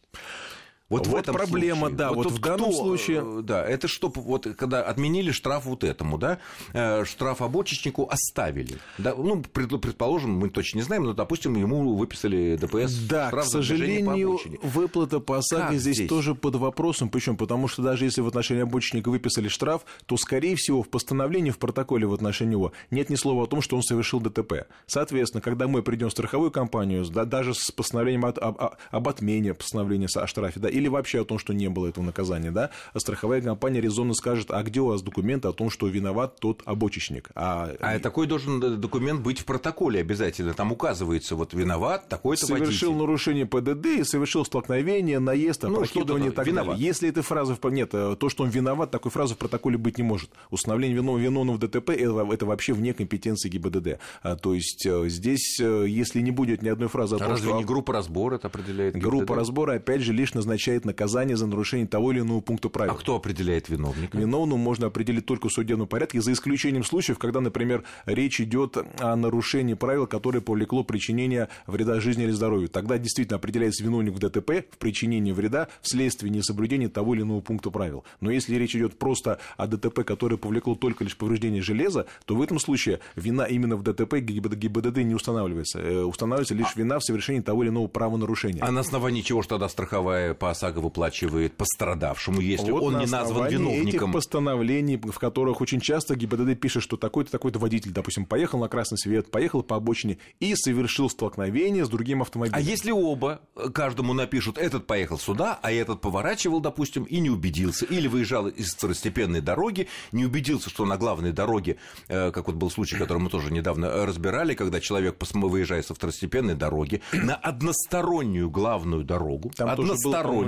Вот, 0.88 1.06
вот 1.06 1.14
в 1.14 1.18
этом 1.18 1.34
проблема, 1.34 1.80
случае. 1.80 1.96
да, 1.96 2.12
вот, 2.12 2.26
вот 2.26 2.32
в 2.34 2.40
данном 2.40 2.70
кто, 2.70 2.72
случае... 2.72 3.22
Э, 3.24 3.42
да, 3.42 3.66
это 3.66 3.88
что, 3.88 4.12
вот 4.14 4.46
когда 4.56 4.82
отменили 4.82 5.32
штраф 5.32 5.64
вот 5.64 5.84
этому, 5.84 6.18
да, 6.18 6.38
э, 6.72 7.04
штраф 7.04 7.42
обочечнику 7.42 8.08
оставили. 8.10 8.78
Да, 8.98 9.14
ну, 9.14 9.42
предположим, 9.42 10.38
мы 10.38 10.50
точно 10.50 10.78
не 10.78 10.82
знаем, 10.82 11.04
но, 11.04 11.12
допустим, 11.12 11.54
ему 11.56 11.94
выписали 11.96 12.56
ДПС 12.56 12.92
Да, 13.08 13.28
штраф 13.28 13.46
к 13.46 13.48
сожалению, 13.48 14.38
по 14.60 14.66
выплата 14.66 15.20
по 15.20 15.38
ОСАГО 15.38 15.76
здесь, 15.76 15.96
здесь 15.96 16.08
тоже 16.08 16.34
под 16.34 16.56
вопросом. 16.56 17.08
Почему? 17.08 17.36
Потому 17.36 17.68
что 17.68 17.82
даже 17.82 18.04
если 18.04 18.20
в 18.20 18.28
отношении 18.28 18.62
обочечника 18.62 19.10
выписали 19.10 19.48
штраф, 19.48 19.84
то, 20.06 20.16
скорее 20.16 20.56
всего, 20.56 20.82
в 20.82 20.88
постановлении, 20.88 21.50
в 21.50 21.58
протоколе 21.58 22.06
в 22.06 22.14
отношении 22.14 22.54
него 22.54 22.72
нет 22.90 23.10
ни 23.10 23.16
слова 23.16 23.44
о 23.44 23.46
том, 23.46 23.60
что 23.60 23.76
он 23.76 23.82
совершил 23.82 24.20
ДТП. 24.20 24.66
Соответственно, 24.86 25.40
когда 25.40 25.68
мы 25.68 25.82
придем 25.82 26.08
в 26.08 26.12
страховую 26.12 26.50
компанию, 26.50 27.04
да, 27.06 27.24
даже 27.24 27.54
с 27.54 27.70
постановлением 27.70 28.24
об, 28.24 28.38
об, 28.38 28.76
об 28.90 29.08
отмене 29.08 29.54
постановления 29.54 30.08
о 30.14 30.26
штрафе, 30.26 30.60
да, 30.60 30.68
или 30.74 30.88
вообще 30.88 31.22
о 31.22 31.24
том, 31.24 31.38
что 31.38 31.54
не 31.54 31.68
было 31.68 31.86
этого 31.86 32.04
наказания, 32.04 32.50
да, 32.50 32.70
а 32.92 33.00
страховая 33.00 33.40
компания 33.40 33.80
резонно 33.80 34.14
скажет, 34.14 34.50
а 34.50 34.62
где 34.62 34.80
у 34.80 34.86
вас 34.86 35.02
документы 35.02 35.48
о 35.48 35.52
том, 35.52 35.70
что 35.70 35.86
виноват 35.86 36.40
тот 36.40 36.62
обочечник? 36.64 37.30
А, 37.34 37.70
а 37.80 37.98
такой 38.00 38.26
должен 38.26 38.62
э, 38.62 38.70
документ 38.76 39.20
быть 39.20 39.40
в 39.40 39.44
протоколе 39.44 40.00
обязательно, 40.00 40.52
там 40.52 40.72
указывается, 40.72 41.36
вот 41.36 41.54
виноват 41.54 42.08
такой-то 42.08 42.46
Совершил 42.46 42.90
водитель. 42.90 43.06
нарушение 43.06 43.46
ПДД 43.46 43.86
и 44.00 44.04
совершил 44.04 44.44
столкновение, 44.44 45.20
наезд, 45.20 45.64
опрокидывание 45.64 46.26
ну, 46.26 46.32
и 46.32 46.34
так 46.34 46.46
виноват. 46.46 46.74
далее. 46.74 46.86
Если 46.86 47.08
этой 47.08 47.22
фразы, 47.22 47.56
нет, 47.64 47.90
э, 47.92 48.16
то, 48.18 48.28
что 48.28 48.42
он 48.44 48.50
виноват, 48.50 48.90
такой 48.90 49.10
фразы 49.10 49.34
в 49.34 49.38
протоколе 49.38 49.78
быть 49.78 49.98
не 49.98 50.04
может. 50.04 50.30
Установление 50.50 50.96
виновного 50.96 51.18
виновного 51.18 51.56
в 51.56 51.60
ДТП 51.60 51.90
это, 51.90 52.26
это 52.32 52.46
вообще 52.46 52.72
вне 52.72 52.94
компетенции 52.94 53.48
ГИБДД. 53.48 53.98
А, 54.22 54.36
то 54.36 54.54
есть 54.54 54.84
э, 54.86 55.08
здесь, 55.08 55.60
если 55.60 56.20
не 56.20 56.30
будет 56.30 56.62
ни 56.62 56.68
одной 56.68 56.88
фразы 56.88 57.14
о 57.14 57.18
а 57.18 57.20
том, 57.20 57.28
разве 57.28 57.48
что... 57.48 57.58
не 57.58 57.64
группа 57.64 57.92
разбора 57.92 58.36
это 58.36 58.48
определяет? 58.48 58.94
ГИБДД? 58.94 59.08
Группа 59.08 59.36
разбора, 59.36 59.74
опять 59.74 60.02
же, 60.02 60.12
лишь 60.12 60.34
назначение 60.34 60.63
назначает 60.64 60.84
наказание 60.86 61.36
за 61.36 61.46
нарушение 61.46 61.86
того 61.86 62.12
или 62.12 62.20
иного 62.20 62.40
пункта 62.40 62.68
правил. 62.68 62.92
А 62.92 62.96
кто 62.96 63.16
определяет 63.16 63.68
виновника? 63.68 64.16
Виновным 64.16 64.58
можно 64.58 64.86
определить 64.86 65.26
только 65.26 65.48
в 65.48 65.52
судебном 65.52 65.86
порядке, 65.86 66.20
за 66.20 66.32
исключением 66.32 66.84
случаев, 66.84 67.18
когда, 67.18 67.40
например, 67.40 67.84
речь 68.06 68.40
идет 68.40 68.78
о 68.98 69.16
нарушении 69.16 69.74
правил, 69.74 70.06
которое 70.06 70.40
повлекло 70.40 70.82
причинение 70.82 71.48
вреда 71.66 72.00
жизни 72.00 72.24
или 72.24 72.30
здоровью. 72.30 72.68
Тогда 72.68 72.96
действительно 72.96 73.36
определяется 73.36 73.84
виновник 73.84 74.14
в 74.14 74.18
ДТП 74.18 74.64
в 74.70 74.78
причинении 74.78 75.32
вреда 75.32 75.68
вследствие 75.82 76.30
несоблюдения 76.30 76.88
того 76.88 77.14
или 77.14 77.22
иного 77.22 77.40
пункта 77.40 77.70
правил. 77.70 78.04
Но 78.20 78.30
если 78.30 78.56
речь 78.56 78.74
идет 78.74 78.98
просто 78.98 79.38
о 79.58 79.66
ДТП, 79.66 80.02
которое 80.04 80.38
повлекло 80.38 80.74
только 80.74 81.04
лишь 81.04 81.16
повреждение 81.16 81.62
железа, 81.62 82.06
то 82.24 82.36
в 82.36 82.42
этом 82.42 82.58
случае 82.58 83.00
вина 83.16 83.44
именно 83.44 83.76
в 83.76 83.82
ДТП 83.82 84.14
ГИБДД 84.14 84.98
не 84.98 85.14
устанавливается. 85.14 85.78
Э, 85.78 86.02
устанавливается 86.04 86.54
лишь 86.54 86.74
вина 86.74 86.98
в 86.98 87.04
совершении 87.04 87.40
того 87.40 87.62
или 87.62 87.70
иного 87.70 87.86
правонарушения. 87.86 88.64
А 88.64 88.70
на 88.70 88.80
основании 88.80 89.20
чего 89.20 89.42
же 89.42 89.48
тогда 89.48 89.68
страховая 89.68 90.34
по 90.34 90.53
ОСАГО 90.54 90.78
выплачивает 90.80 91.56
пострадавшему, 91.56 92.40
если 92.40 92.70
вот 92.70 92.82
он 92.82 92.98
не 92.98 93.06
назван 93.06 93.48
виновником? 93.48 94.10
этих 94.10 94.12
постановлений, 94.12 94.96
в 94.96 95.18
которых 95.18 95.60
очень 95.60 95.80
часто 95.80 96.14
ГИБДД 96.16 96.58
пишет, 96.58 96.82
что 96.82 96.96
такой-то, 96.96 97.30
такой-то 97.30 97.58
водитель, 97.58 97.90
допустим, 97.90 98.24
поехал 98.24 98.58
на 98.58 98.68
красный 98.68 98.98
свет, 98.98 99.30
поехал 99.30 99.62
по 99.62 99.76
обочине 99.76 100.18
и 100.40 100.54
совершил 100.54 101.10
столкновение 101.10 101.84
с 101.84 101.88
другим 101.88 102.22
автомобилем. 102.22 102.56
А 102.56 102.60
если 102.60 102.90
оба 102.90 103.40
каждому 103.72 104.14
напишут, 104.14 104.58
этот 104.58 104.86
поехал 104.86 105.18
сюда, 105.18 105.58
а 105.62 105.72
этот 105.72 106.00
поворачивал, 106.00 106.60
допустим, 106.60 107.04
и 107.04 107.20
не 107.20 107.30
убедился, 107.30 107.84
или 107.84 108.08
выезжал 108.08 108.48
из 108.48 108.74
второстепенной 108.74 109.40
дороги, 109.40 109.88
не 110.12 110.24
убедился, 110.24 110.70
что 110.70 110.86
на 110.86 110.96
главной 110.96 111.32
дороге, 111.32 111.76
э, 112.08 112.30
как 112.30 112.46
вот 112.46 112.56
был 112.56 112.70
случай, 112.70 112.96
который 112.96 113.18
мы 113.18 113.30
тоже 113.30 113.52
недавно 113.52 114.06
разбирали, 114.06 114.54
когда 114.54 114.80
человек 114.80 115.16
выезжает 115.32 115.86
со 115.86 115.94
второстепенной 115.94 116.54
дороги 116.54 117.02
на 117.12 117.34
одностороннюю 117.34 118.50
главную 118.50 119.04
дорогу, 119.04 119.50
Там 119.56 119.68
одностороннюю, 119.68 120.43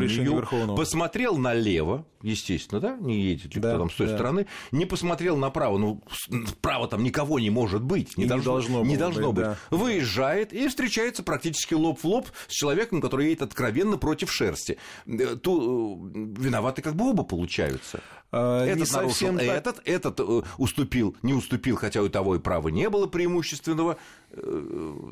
посмотрел 0.77 1.37
налево, 1.37 2.07
естественно, 2.23 2.81
да, 2.81 2.97
не 2.97 3.21
едет 3.21 3.55
ли 3.55 3.61
да, 3.61 3.71
кто 3.71 3.79
там 3.79 3.91
с 3.91 3.95
той 3.95 4.07
да. 4.09 4.15
стороны, 4.15 4.47
не 4.73 4.85
посмотрел 4.85 5.37
направо, 5.37 5.79
ну, 5.79 6.03
справа 6.47 6.89
там 6.89 7.03
никого 7.03 7.39
не 7.39 7.51
может 7.51 7.83
быть, 7.83 8.17
не, 8.17 8.25
не 8.25 8.29
должно, 8.29 8.53
должно, 8.53 8.85
не 8.85 8.97
должно 8.97 9.33
быть, 9.33 9.45
да. 9.45 9.59
выезжает 9.71 10.53
и 10.53 10.69
встречается 10.69 11.23
практически 11.23 11.75
лоб 11.75 12.01
в 12.01 12.05
лоб 12.05 12.29
с 12.49 12.53
человеком, 12.53 13.01
который 13.01 13.27
едет 13.27 13.43
откровенно 13.43 13.99
против 13.99 14.33
шерсти. 14.33 14.79
Э, 15.07 15.37
Ту, 15.37 16.11
э, 16.15 16.19
виноваты 16.41 16.83
как 16.83 16.95
бы 16.95 17.11
оба 17.11 17.23
получаются. 17.23 18.01
А, 18.33 18.65
этот 18.65 18.93
нарушил, 18.93 19.37
так... 19.37 19.43
этот, 19.43 19.83
этот 19.85 20.21
э, 20.21 20.43
уступил, 20.59 21.17
не 21.23 21.35
уступил, 21.35 21.77
хотя 21.77 22.03
у 22.03 22.09
того 22.09 22.37
и 22.37 22.39
права 22.39 22.69
не 22.69 22.89
было 22.89 23.07
преимущественного. 23.07 23.97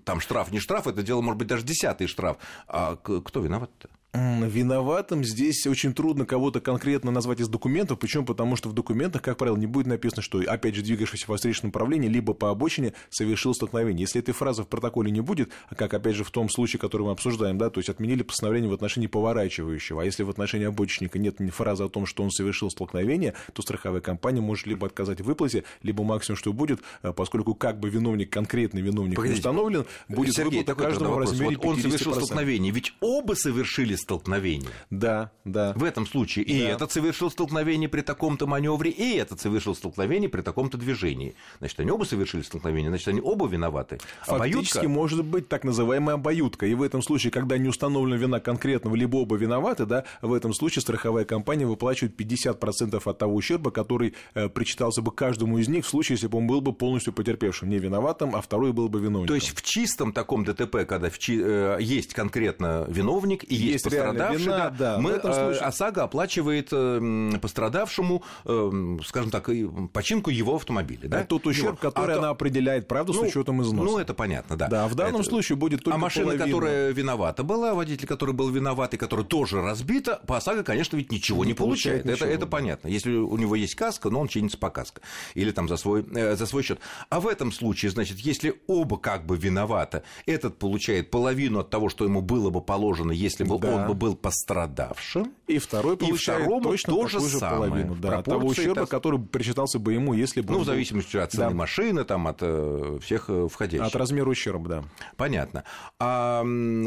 Там 0.04 0.20
штраф, 0.20 0.50
не 0.50 0.58
штраф, 0.58 0.86
это 0.86 1.02
дело 1.02 1.20
может 1.20 1.38
быть 1.38 1.48
даже 1.48 1.64
десятый 1.64 2.06
штраф. 2.06 2.36
А 2.66 2.96
кто 2.96 3.40
виноват-то? 3.40 3.88
Виноватым 4.14 5.24
здесь 5.24 5.66
очень 5.66 5.92
трудно 5.92 6.24
кого-то 6.24 6.60
конкретно 6.60 7.10
назвать 7.10 7.40
из 7.40 7.48
документов. 7.48 7.98
Почему? 7.98 8.24
Потому 8.24 8.54
что 8.54 8.68
в 8.68 8.72
документах, 8.72 9.22
как 9.22 9.36
правило, 9.36 9.56
не 9.56 9.66
будет 9.66 9.86
написано, 9.86 10.22
что, 10.22 10.38
опять 10.38 10.76
же, 10.76 10.82
двигавшийся 10.82 11.26
по 11.26 11.36
встречному 11.36 11.70
направлении, 11.70 12.08
либо 12.08 12.32
по 12.32 12.50
обочине 12.50 12.92
совершил 13.10 13.54
столкновение. 13.54 14.02
Если 14.02 14.20
этой 14.20 14.32
фразы 14.32 14.62
в 14.62 14.68
протоколе 14.68 15.10
не 15.10 15.20
будет, 15.20 15.50
как, 15.76 15.92
опять 15.94 16.14
же, 16.14 16.22
в 16.22 16.30
том 16.30 16.48
случае, 16.48 16.78
который 16.78 17.02
мы 17.02 17.10
обсуждаем, 17.10 17.58
да, 17.58 17.70
то 17.70 17.80
есть 17.80 17.88
отменили 17.88 18.22
постановление 18.22 18.70
в 18.70 18.74
отношении 18.74 19.08
поворачивающего, 19.08 20.02
а 20.02 20.04
если 20.04 20.22
в 20.22 20.30
отношении 20.30 20.66
обочинника 20.66 21.18
нет 21.18 21.38
фразы 21.52 21.84
о 21.84 21.88
том, 21.88 22.06
что 22.06 22.22
он 22.22 22.30
совершил 22.30 22.70
столкновение, 22.70 23.34
то 23.52 23.62
страховая 23.62 24.00
компания 24.00 24.40
может 24.40 24.66
либо 24.66 24.86
отказать 24.86 25.20
в 25.20 25.24
выплате, 25.24 25.64
либо 25.82 26.04
максимум, 26.04 26.38
что 26.38 26.52
будет, 26.52 26.80
э, 27.02 27.12
поскольку 27.12 27.54
как 27.54 27.80
бы 27.80 27.90
виновник, 27.90 28.30
конкретный 28.30 28.80
виновник 28.80 29.16
Погодите, 29.16 29.40
установлен, 29.40 29.86
будет 30.08 30.34
Сергей, 30.34 30.60
выплата 30.60 30.80
каждому 30.80 31.14
в 31.14 31.18
размере 31.18 31.56
вот 31.56 31.66
Он 31.66 31.80
совершил 31.80 32.14
столкновение, 32.14 32.72
ведь 32.72 32.94
оба 33.00 33.34
совершили 33.34 33.96
столкновение. 34.04 34.70
Да, 34.90 35.30
да. 35.44 35.72
В 35.74 35.82
этом 35.82 36.06
случае 36.06 36.44
и 36.44 36.60
да. 36.60 36.68
этот 36.68 36.92
совершил 36.92 37.30
столкновение 37.30 37.88
при 37.88 38.02
таком-то 38.02 38.46
маневре, 38.46 38.90
и 38.90 39.16
этот 39.16 39.40
совершил 39.40 39.74
столкновение 39.74 40.28
при 40.28 40.42
таком-то 40.42 40.76
движении. 40.76 41.34
Значит, 41.58 41.80
они 41.80 41.90
оба 41.90 42.04
совершили 42.04 42.42
столкновение, 42.42 42.90
значит, 42.90 43.08
они 43.08 43.20
оба 43.22 43.46
виноваты. 43.46 43.98
Фактически 44.26 44.78
обоюдка... 44.78 44.88
может 44.88 45.24
быть 45.24 45.48
так 45.48 45.64
называемая 45.64 46.16
обоюдка. 46.16 46.66
И 46.66 46.74
в 46.74 46.82
этом 46.82 47.02
случае, 47.02 47.30
когда 47.30 47.58
не 47.58 47.68
установлена 47.68 48.16
вина 48.16 48.40
конкретного, 48.40 48.94
либо 48.94 49.16
оба 49.16 49.36
виноваты, 49.36 49.86
да, 49.86 50.04
в 50.22 50.32
этом 50.32 50.52
случае 50.52 50.82
страховая 50.82 51.24
компания 51.24 51.66
выплачивает 51.66 52.20
50% 52.20 53.00
от 53.04 53.18
того 53.18 53.34
ущерба, 53.34 53.70
который 53.70 54.14
э, 54.34 54.48
причитался 54.48 55.00
бы 55.02 55.12
каждому 55.12 55.58
из 55.58 55.68
них 55.68 55.86
в 55.86 55.88
случае, 55.88 56.14
если 56.14 56.26
бы 56.26 56.38
он 56.38 56.46
был 56.46 56.60
бы 56.60 56.72
полностью 56.72 57.12
потерпевшим, 57.12 57.70
не 57.70 57.78
виноватым, 57.78 58.36
а 58.36 58.42
второй 58.42 58.72
был 58.72 58.88
бы 58.88 59.00
виновником. 59.00 59.28
То 59.28 59.34
есть 59.34 59.56
в 59.56 59.62
чистом 59.62 60.12
таком 60.12 60.44
ДТП, 60.44 60.86
когда 60.86 61.08
в 61.08 61.18
чи... 61.18 61.40
э, 61.42 61.78
есть 61.80 62.12
конкретно 62.12 62.84
виновник 62.88 63.44
и 63.44 63.54
есть, 63.54 63.84
есть 63.84 63.84
пострадавший, 63.96 64.44
вина, 64.44 64.70
да, 64.70 64.98
мы. 64.98 65.10
Э, 65.12 65.52
ОСАГО 65.60 66.04
оплачивает 66.04 66.68
э, 66.72 67.30
пострадавшему, 67.40 68.22
э, 68.44 68.98
скажем 69.04 69.30
так, 69.30 69.48
починку 69.92 70.30
его 70.30 70.56
автомобиля. 70.56 71.08
Да? 71.08 71.24
тот 71.24 71.46
ущерб, 71.46 71.80
его. 71.82 71.90
который 71.90 72.14
а 72.14 72.18
она 72.18 72.28
то... 72.28 72.30
определяет, 72.30 72.88
правда, 72.88 73.12
ну, 73.12 73.24
с 73.24 73.28
учетом 73.28 73.62
износа. 73.62 73.90
Ну, 73.90 73.98
это 73.98 74.14
понятно, 74.14 74.56
да. 74.56 74.68
Да, 74.68 74.88
в 74.88 74.94
данном 74.94 75.20
это... 75.20 75.30
случае 75.30 75.56
будет 75.56 75.82
только 75.82 75.96
А 75.96 75.98
машина, 75.98 76.26
половина. 76.26 76.44
которая 76.44 76.90
виновата 76.92 77.42
была, 77.42 77.74
водитель, 77.74 78.06
который 78.06 78.34
был 78.34 78.50
виноват 78.50 78.94
и 78.94 78.96
который 78.96 79.24
тоже 79.24 79.62
разбита, 79.62 80.20
по 80.26 80.36
ОСАГО, 80.36 80.62
конечно, 80.62 80.96
ведь 80.96 81.10
ничего 81.10 81.44
не, 81.44 81.48
не 81.48 81.54
получает. 81.54 82.02
получает 82.02 82.04
ничего, 82.04 82.28
это, 82.28 82.44
это 82.44 82.46
понятно. 82.46 82.88
Если 82.88 83.12
у 83.12 83.36
него 83.36 83.54
есть 83.54 83.74
каска, 83.74 84.10
но 84.10 84.20
он 84.20 84.28
чинится 84.28 84.58
по 84.58 84.70
каско. 84.70 85.00
Или 85.34 85.50
там 85.50 85.68
за 85.68 85.76
свой, 85.76 86.04
э, 86.14 86.36
за 86.36 86.46
свой 86.46 86.62
счет. 86.62 86.80
А 87.08 87.20
в 87.20 87.28
этом 87.28 87.52
случае, 87.52 87.90
значит, 87.90 88.18
если 88.18 88.60
оба 88.66 88.98
как 88.98 89.26
бы 89.26 89.36
виноваты, 89.36 90.02
этот 90.26 90.58
получает 90.58 91.10
половину 91.10 91.60
от 91.60 91.70
того, 91.70 91.88
что 91.88 92.04
ему 92.04 92.20
было 92.20 92.50
бы 92.50 92.60
положено, 92.60 93.12
если 93.12 93.44
бы 93.44 93.58
да. 93.58 93.74
он 93.74 93.83
бы 93.86 93.94
был 93.94 94.16
пострадавшим. 94.16 95.32
И 95.46 95.58
второй 95.58 95.96
получает 95.96 96.46
и 96.46 96.62
точно 96.62 96.92
то 96.94 97.06
же 97.08 97.20
самое, 97.20 97.70
половину 97.70 97.94
да, 97.96 98.22
того 98.22 98.48
ущерба, 98.48 98.82
так... 98.82 98.88
который 98.88 99.20
причитался 99.20 99.78
бы 99.78 99.92
ему, 99.92 100.14
если 100.14 100.40
бы... 100.40 100.54
Ну, 100.54 100.60
в 100.60 100.64
зависимости 100.64 101.16
от 101.16 101.32
цены 101.32 101.50
да. 101.50 101.54
машины, 101.54 102.04
там, 102.04 102.26
от 102.26 102.38
э, 102.40 102.98
всех 103.02 103.26
э, 103.28 103.48
входящих. 103.50 103.86
От 103.86 103.96
размера 103.96 104.28
ущерба, 104.28 104.68
да. 104.68 104.84
Понятно. 105.16 105.64
А 105.98 106.44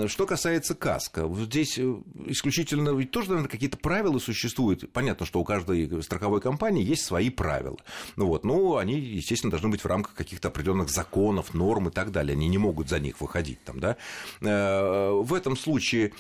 что 0.08 0.26
касается 0.26 0.76
каска, 0.76 1.30
здесь 1.36 1.78
э, 1.78 1.96
исключительно 2.26 2.90
ведь 2.90 3.12
тоже, 3.12 3.30
наверное, 3.30 3.50
какие-то 3.50 3.78
правила 3.78 4.18
существуют. 4.20 4.92
Понятно, 4.92 5.26
что 5.26 5.40
у 5.40 5.44
каждой 5.44 6.02
страховой 6.02 6.42
компании 6.42 6.84
есть 6.84 7.06
свои 7.06 7.30
правила. 7.30 7.78
Ну, 8.16 8.28
вот, 8.28 8.44
ну, 8.44 8.78
они, 8.78 9.00
естественно, 9.00 9.52
должны 9.52 9.70
быть 9.70 9.82
в 9.82 9.88
рамках 9.88 10.16
каких-то 10.16 10.48
определенных 10.48 10.90
законов, 10.90 11.54
норм 11.54 11.90
и 11.90 11.92
так 11.92 12.12
далее. 12.12 12.34
Они 12.34 12.48
не 12.48 12.58
могут 12.58 12.90
за 12.90 13.00
них 13.00 13.22
выходить 13.22 13.64
там, 13.64 13.80
да. 13.80 13.98
В 14.40 15.34
этом 15.34 15.56
случае 15.58 16.14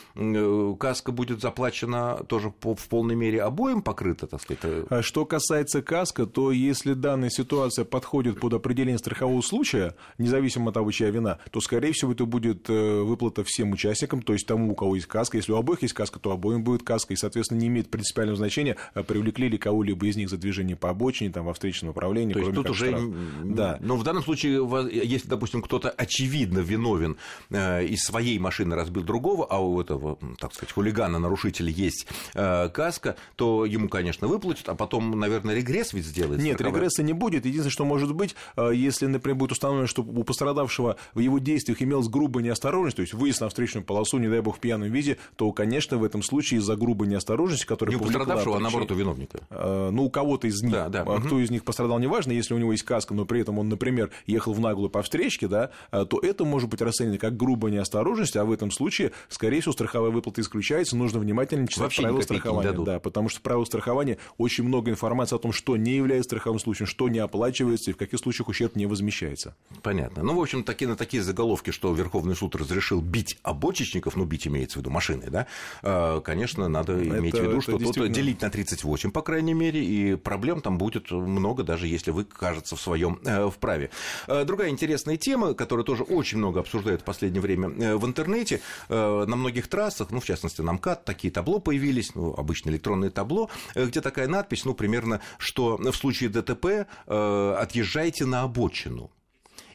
каска 0.79 1.11
будет 1.11 1.41
заплачена 1.41 2.23
тоже 2.27 2.53
в 2.61 2.87
полной 2.89 3.15
мере 3.15 3.41
обоим 3.41 3.81
покрыта, 3.81 4.27
так 4.27 4.41
сказать. 4.41 4.63
Э, 4.63 4.85
а 4.89 5.01
что 5.01 5.25
касается 5.25 5.81
каска, 5.81 6.25
то 6.25 6.51
если 6.51 6.93
данная 6.93 7.29
ситуация 7.29 7.85
подходит 7.85 8.39
под 8.39 8.53
определение 8.53 8.97
страхового 8.97 9.41
случая, 9.41 9.95
независимо 10.17 10.69
от 10.69 10.73
того, 10.73 10.91
чья 10.91 11.09
вина, 11.09 11.39
то, 11.51 11.61
скорее 11.61 11.93
всего, 11.93 12.11
это 12.11 12.25
будет 12.25 12.69
э, 12.69 13.01
выплата 13.01 13.43
всем 13.43 13.71
участникам, 13.71 14.21
то 14.21 14.33
есть 14.33 14.47
тому, 14.47 14.71
у 14.71 14.75
кого 14.75 14.95
есть 14.95 15.07
каска. 15.07 15.37
Если 15.37 15.51
у 15.51 15.55
обоих 15.55 15.81
есть 15.81 15.93
каска, 15.93 16.19
то 16.19 16.31
обоим 16.31 16.63
будет 16.63 16.83
каска, 16.83 17.13
и, 17.13 17.17
соответственно, 17.17 17.59
не 17.59 17.67
имеет 17.67 17.89
принципиального 17.89 18.37
значения, 18.37 18.77
э, 18.93 19.03
привлекли 19.03 19.49
ли 19.49 19.57
кого-либо 19.57 20.05
из 20.07 20.15
них 20.15 20.29
за 20.29 20.37
движение 20.37 20.75
по 20.75 20.89
обочине, 20.89 21.31
там, 21.31 21.45
во 21.45 21.53
встречном 21.53 21.89
направлении. 21.89 22.33
То 22.33 22.39
есть 22.39 22.53
тут 22.53 22.69
уже... 22.69 22.87
Штраф. 22.87 23.03
Да. 23.43 23.77
Но 23.81 23.95
в 23.97 24.03
данном 24.03 24.23
случае, 24.23 24.67
если, 24.91 25.27
допустим, 25.27 25.61
кто-то 25.61 25.89
очевидно 25.89 26.59
виновен 26.59 27.17
из 27.49 28.03
своей 28.03 28.37
машины 28.39 28.75
разбил 28.75 29.03
другого, 29.03 29.45
а 29.45 29.59
у 29.59 29.79
этого, 29.81 30.17
так 30.47 30.55
сказать, 30.57 30.73
хулигана, 30.73 31.19
нарушителя 31.19 31.69
есть 31.69 32.07
каска, 32.33 33.15
то 33.35 33.65
ему, 33.65 33.89
конечно, 33.89 34.27
выплатят, 34.27 34.69
а 34.69 34.75
потом, 34.75 35.17
наверное, 35.19 35.55
регресс 35.55 35.93
ведь 35.93 36.05
сделается. 36.05 36.45
Нет, 36.45 36.57
таковая... 36.57 36.81
регресса 36.81 37.03
не 37.03 37.13
будет. 37.13 37.45
Единственное, 37.45 37.71
что 37.71 37.85
может 37.85 38.13
быть, 38.13 38.35
э, 38.55 38.71
если, 38.73 39.05
например, 39.05 39.37
будет 39.37 39.51
установлено, 39.51 39.87
что 39.87 40.01
у 40.01 40.23
пострадавшего 40.23 40.97
в 41.13 41.19
его 41.19 41.39
действиях 41.39 41.81
имелась 41.81 42.07
грубая 42.07 42.43
неосторожность, 42.43 42.97
то 42.97 43.01
есть 43.01 43.13
выезд 43.13 43.41
на 43.41 43.49
встречную 43.49 43.83
полосу, 43.83 44.17
не 44.17 44.27
дай 44.27 44.41
бог, 44.41 44.57
в 44.57 44.59
пьяном 44.59 44.91
виде, 44.91 45.17
то, 45.35 45.51
конечно, 45.51 45.97
в 45.97 46.03
этом 46.03 46.23
случае 46.23 46.59
из-за 46.59 46.75
грубой 46.75 47.07
неосторожности, 47.07 47.65
которая 47.65 47.95
Не 47.95 48.01
у 48.01 48.05
пострадавшего, 48.05 48.57
а 48.57 48.59
наоборот, 48.59 48.91
у 48.91 48.95
виновника. 48.95 49.39
Э, 49.49 49.89
ну, 49.91 50.05
у 50.05 50.09
кого-то 50.09 50.47
из 50.47 50.61
них. 50.61 50.73
Да, 50.73 50.89
да. 50.89 51.03
Кто 51.03 51.35
угу. 51.35 51.39
из 51.39 51.49
них 51.49 51.63
пострадал, 51.63 51.99
неважно, 51.99 52.31
если 52.31 52.53
у 52.53 52.57
него 52.57 52.71
есть 52.71 52.83
каска, 52.83 53.13
но 53.13 53.25
при 53.25 53.41
этом 53.41 53.59
он, 53.59 53.69
например, 53.69 54.11
ехал 54.25 54.53
в 54.53 54.59
наглую 54.59 54.89
по 54.89 55.01
встречке, 55.01 55.47
да, 55.47 55.71
э, 55.91 56.05
то 56.05 56.19
это 56.19 56.45
может 56.45 56.69
быть 56.69 56.81
расценено 56.81 57.17
как 57.17 57.35
грубая 57.37 57.71
неосторожность, 57.71 58.35
а 58.35 58.45
в 58.45 58.51
этом 58.51 58.71
случае, 58.71 59.11
скорее 59.29 59.61
всего, 59.61 59.73
страховая 59.73 60.11
выплата 60.11 60.36
исключается, 60.41 60.95
нужно 60.95 61.19
внимательно 61.19 61.67
читать 61.67 61.83
Вообще 61.83 62.01
правила 62.03 62.21
страхования. 62.21 62.71
Да, 62.71 62.99
потому 62.99 63.29
что 63.29 63.41
правила 63.41 63.65
страхования 63.65 64.17
очень 64.37 64.63
много 64.63 64.91
информации 64.91 65.35
о 65.35 65.39
том, 65.39 65.51
что 65.51 65.77
не 65.77 65.95
является 65.95 66.29
страховым 66.29 66.59
случаем, 66.59 66.87
что 66.87 67.09
не 67.09 67.19
оплачивается 67.19 67.91
и 67.91 67.93
в 67.93 67.97
каких 67.97 68.19
случаях 68.19 68.47
ущерб 68.47 68.75
не 68.75 68.85
возмещается. 68.85 69.55
Понятно. 69.81 70.23
Ну, 70.23 70.35
в 70.35 70.41
общем, 70.41 70.63
такие, 70.63 70.87
на 70.87 70.95
такие 70.95 71.23
заголовки, 71.23 71.71
что 71.71 71.93
Верховный 71.93 72.35
суд 72.35 72.55
разрешил 72.55 73.01
бить 73.01 73.37
обочечников, 73.43 74.15
ну, 74.15 74.25
бить 74.25 74.47
имеется 74.47 74.79
в 74.79 74.81
виду 74.81 74.89
машины, 74.89 75.25
да, 75.29 75.47
а, 75.83 76.21
конечно, 76.21 76.67
надо 76.67 76.93
это, 76.93 77.19
иметь 77.19 77.35
в 77.35 77.41
виду, 77.41 77.61
что 77.61 77.73
действительно... 77.73 78.07
тут 78.07 78.15
делить 78.15 78.41
на 78.41 78.49
38, 78.49 79.11
по 79.11 79.21
крайней 79.21 79.53
мере, 79.53 79.83
и 79.83 80.15
проблем 80.15 80.61
там 80.61 80.77
будет 80.77 81.11
много, 81.11 81.63
даже 81.63 81.87
если 81.87 82.11
вы, 82.11 82.25
кажется, 82.25 82.75
в 82.75 82.81
своем 82.81 83.19
э, 83.23 83.49
вправе. 83.49 83.89
Э, 84.27 84.43
другая 84.45 84.69
интересная 84.69 85.17
тема, 85.17 85.53
которая 85.53 85.85
тоже 85.85 86.03
очень 86.03 86.37
много 86.37 86.59
обсуждают 86.59 87.01
в 87.01 87.03
последнее 87.03 87.41
время 87.41 87.69
э, 87.69 87.95
в 87.95 88.05
интернете, 88.05 88.61
на 88.89 89.35
многих 89.35 89.67
трассах, 89.67 90.11
ну, 90.11 90.19
частности, 90.27 90.61
на 90.61 90.73
МКАД, 90.73 91.05
такие 91.05 91.31
табло 91.31 91.59
появились, 91.59 92.15
ну, 92.15 92.33
обычно 92.33 92.69
электронное 92.69 93.09
табло, 93.09 93.49
где 93.75 94.01
такая 94.01 94.27
надпись, 94.27 94.65
ну, 94.65 94.73
примерно, 94.73 95.21
что 95.37 95.77
в 95.77 95.93
случае 95.93 96.29
ДТП 96.29 96.87
отъезжайте 97.07 98.25
на 98.25 98.43
обочину. 98.43 99.11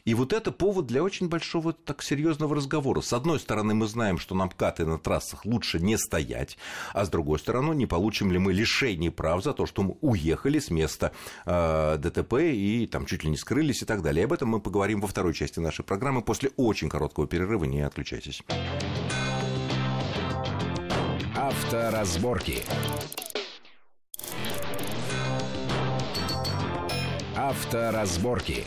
И 0.05 0.15
вот 0.15 0.33
это 0.33 0.51
повод 0.51 0.85
для 0.85 1.01
очень 1.01 1.29
большого 1.29 1.71
так 1.71 2.03
серьезного 2.03 2.55
разговора. 2.55 2.99
С 2.99 3.13
одной 3.13 3.39
стороны, 3.39 3.73
мы 3.73 3.87
знаем, 3.87 4.17
что 4.17 4.35
на 4.35 4.45
МКАД 4.45 4.81
и 4.81 4.83
на 4.83 4.99
трассах 4.99 5.45
лучше 5.45 5.79
не 5.79 5.97
стоять, 5.97 6.57
а 6.93 7.05
с 7.05 7.09
другой 7.09 7.39
стороны, 7.39 7.73
не 7.73 7.85
получим 7.85 8.29
ли 8.31 8.37
мы 8.37 8.51
лишение 8.51 9.11
прав 9.11 9.41
за 9.43 9.53
то, 9.53 9.65
что 9.65 9.81
мы 9.81 9.95
уехали 10.01 10.59
с 10.59 10.69
места 10.69 11.13
э, 11.45 11.97
ДТП 11.97 12.33
и 12.41 12.85
там 12.87 13.05
чуть 13.05 13.23
ли 13.23 13.29
не 13.29 13.37
скрылись 13.37 13.81
и 13.81 13.85
так 13.85 14.01
далее. 14.01 14.25
Об 14.25 14.33
этом 14.33 14.49
мы 14.49 14.59
поговорим 14.59 14.99
во 14.99 15.07
второй 15.07 15.33
части 15.33 15.59
нашей 15.59 15.85
программы 15.85 16.21
после 16.21 16.51
очень 16.57 16.89
короткого 16.89 17.25
перерыва. 17.25 17.63
Не 17.63 17.81
отключайтесь. 17.81 18.43
Авторазборки. 21.43 22.63
Авторазборки. 27.35 28.65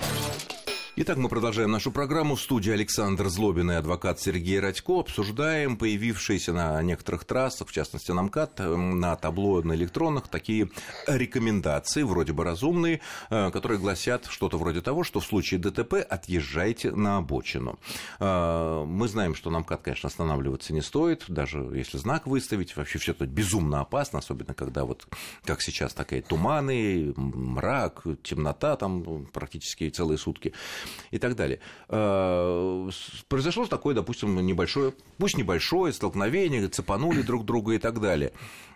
Итак, 0.99 1.19
мы 1.19 1.29
продолжаем 1.29 1.71
нашу 1.71 1.93
программу. 1.93 2.37
В 2.37 2.41
студии 2.41 2.73
Александр 2.73 3.29
Злобин 3.29 3.71
и 3.71 3.75
адвокат 3.75 4.19
Сергей 4.19 4.59
Радько. 4.59 5.01
Обсуждаем 5.01 5.77
появившиеся 5.77 6.55
на 6.55 6.83
некоторых 6.83 7.27
трассах, 7.27 7.69
в 7.69 7.73
частности 7.73 8.13
на 8.13 8.23
МКАД, 8.23 8.61
эм, 8.61 8.99
на 8.99 9.15
табло 9.17 9.61
на 9.61 9.75
электронных, 9.75 10.29
такие 10.29 10.71
рекомендации, 11.07 12.03
вроде 12.03 12.33
бы 12.33 12.45
разумные, 12.45 13.03
э, 13.29 13.51
которые 13.51 13.79
гласят 13.79 14.25
что-то 14.31 14.57
вроде 14.57 14.81
того, 14.81 15.05
что 15.05 15.21
в 15.21 15.27
случае 15.27 15.61
ДТП 15.61 15.97
отъезжайте 15.97 16.91
на 16.93 17.19
обочину. 17.19 17.79
Э, 18.19 18.83
мы 18.87 19.07
знаем, 19.07 19.35
что 19.35 19.51
на 19.51 19.61
МКАД, 19.61 19.83
конечно, 19.83 20.07
останавливаться 20.07 20.73
не 20.73 20.81
стоит, 20.81 21.27
даже 21.29 21.59
если 21.59 21.99
знак 21.99 22.27
выставить. 22.27 22.75
Вообще 22.75 22.99
все 22.99 23.13
это 23.13 23.27
безумно 23.27 23.83
опасно, 23.83 24.21
особенно 24.21 24.55
когда 24.55 24.87
вот, 24.87 25.07
как 25.45 25.61
сейчас, 25.61 25.93
такие 25.93 26.23
туманы, 26.23 27.13
мрак, 27.17 28.05
темнота 28.23 28.77
там 28.77 29.27
практически 29.27 29.91
целые 29.91 30.17
сутки 30.17 30.55
и 31.11 31.19
так 31.19 31.37
далее. 31.37 31.61
Э, 31.89 32.89
произошло 33.29 33.67
такое, 33.67 33.95
допустим, 33.95 34.35
небольшое, 34.45 34.93
пусть 35.19 35.37
небольшое 35.37 35.93
столкновение, 35.93 36.69
цепанули 36.69 37.23
друг 37.23 37.45
друга 37.45 37.75
и 37.75 37.79
так 37.79 38.01
далее. 38.01 38.33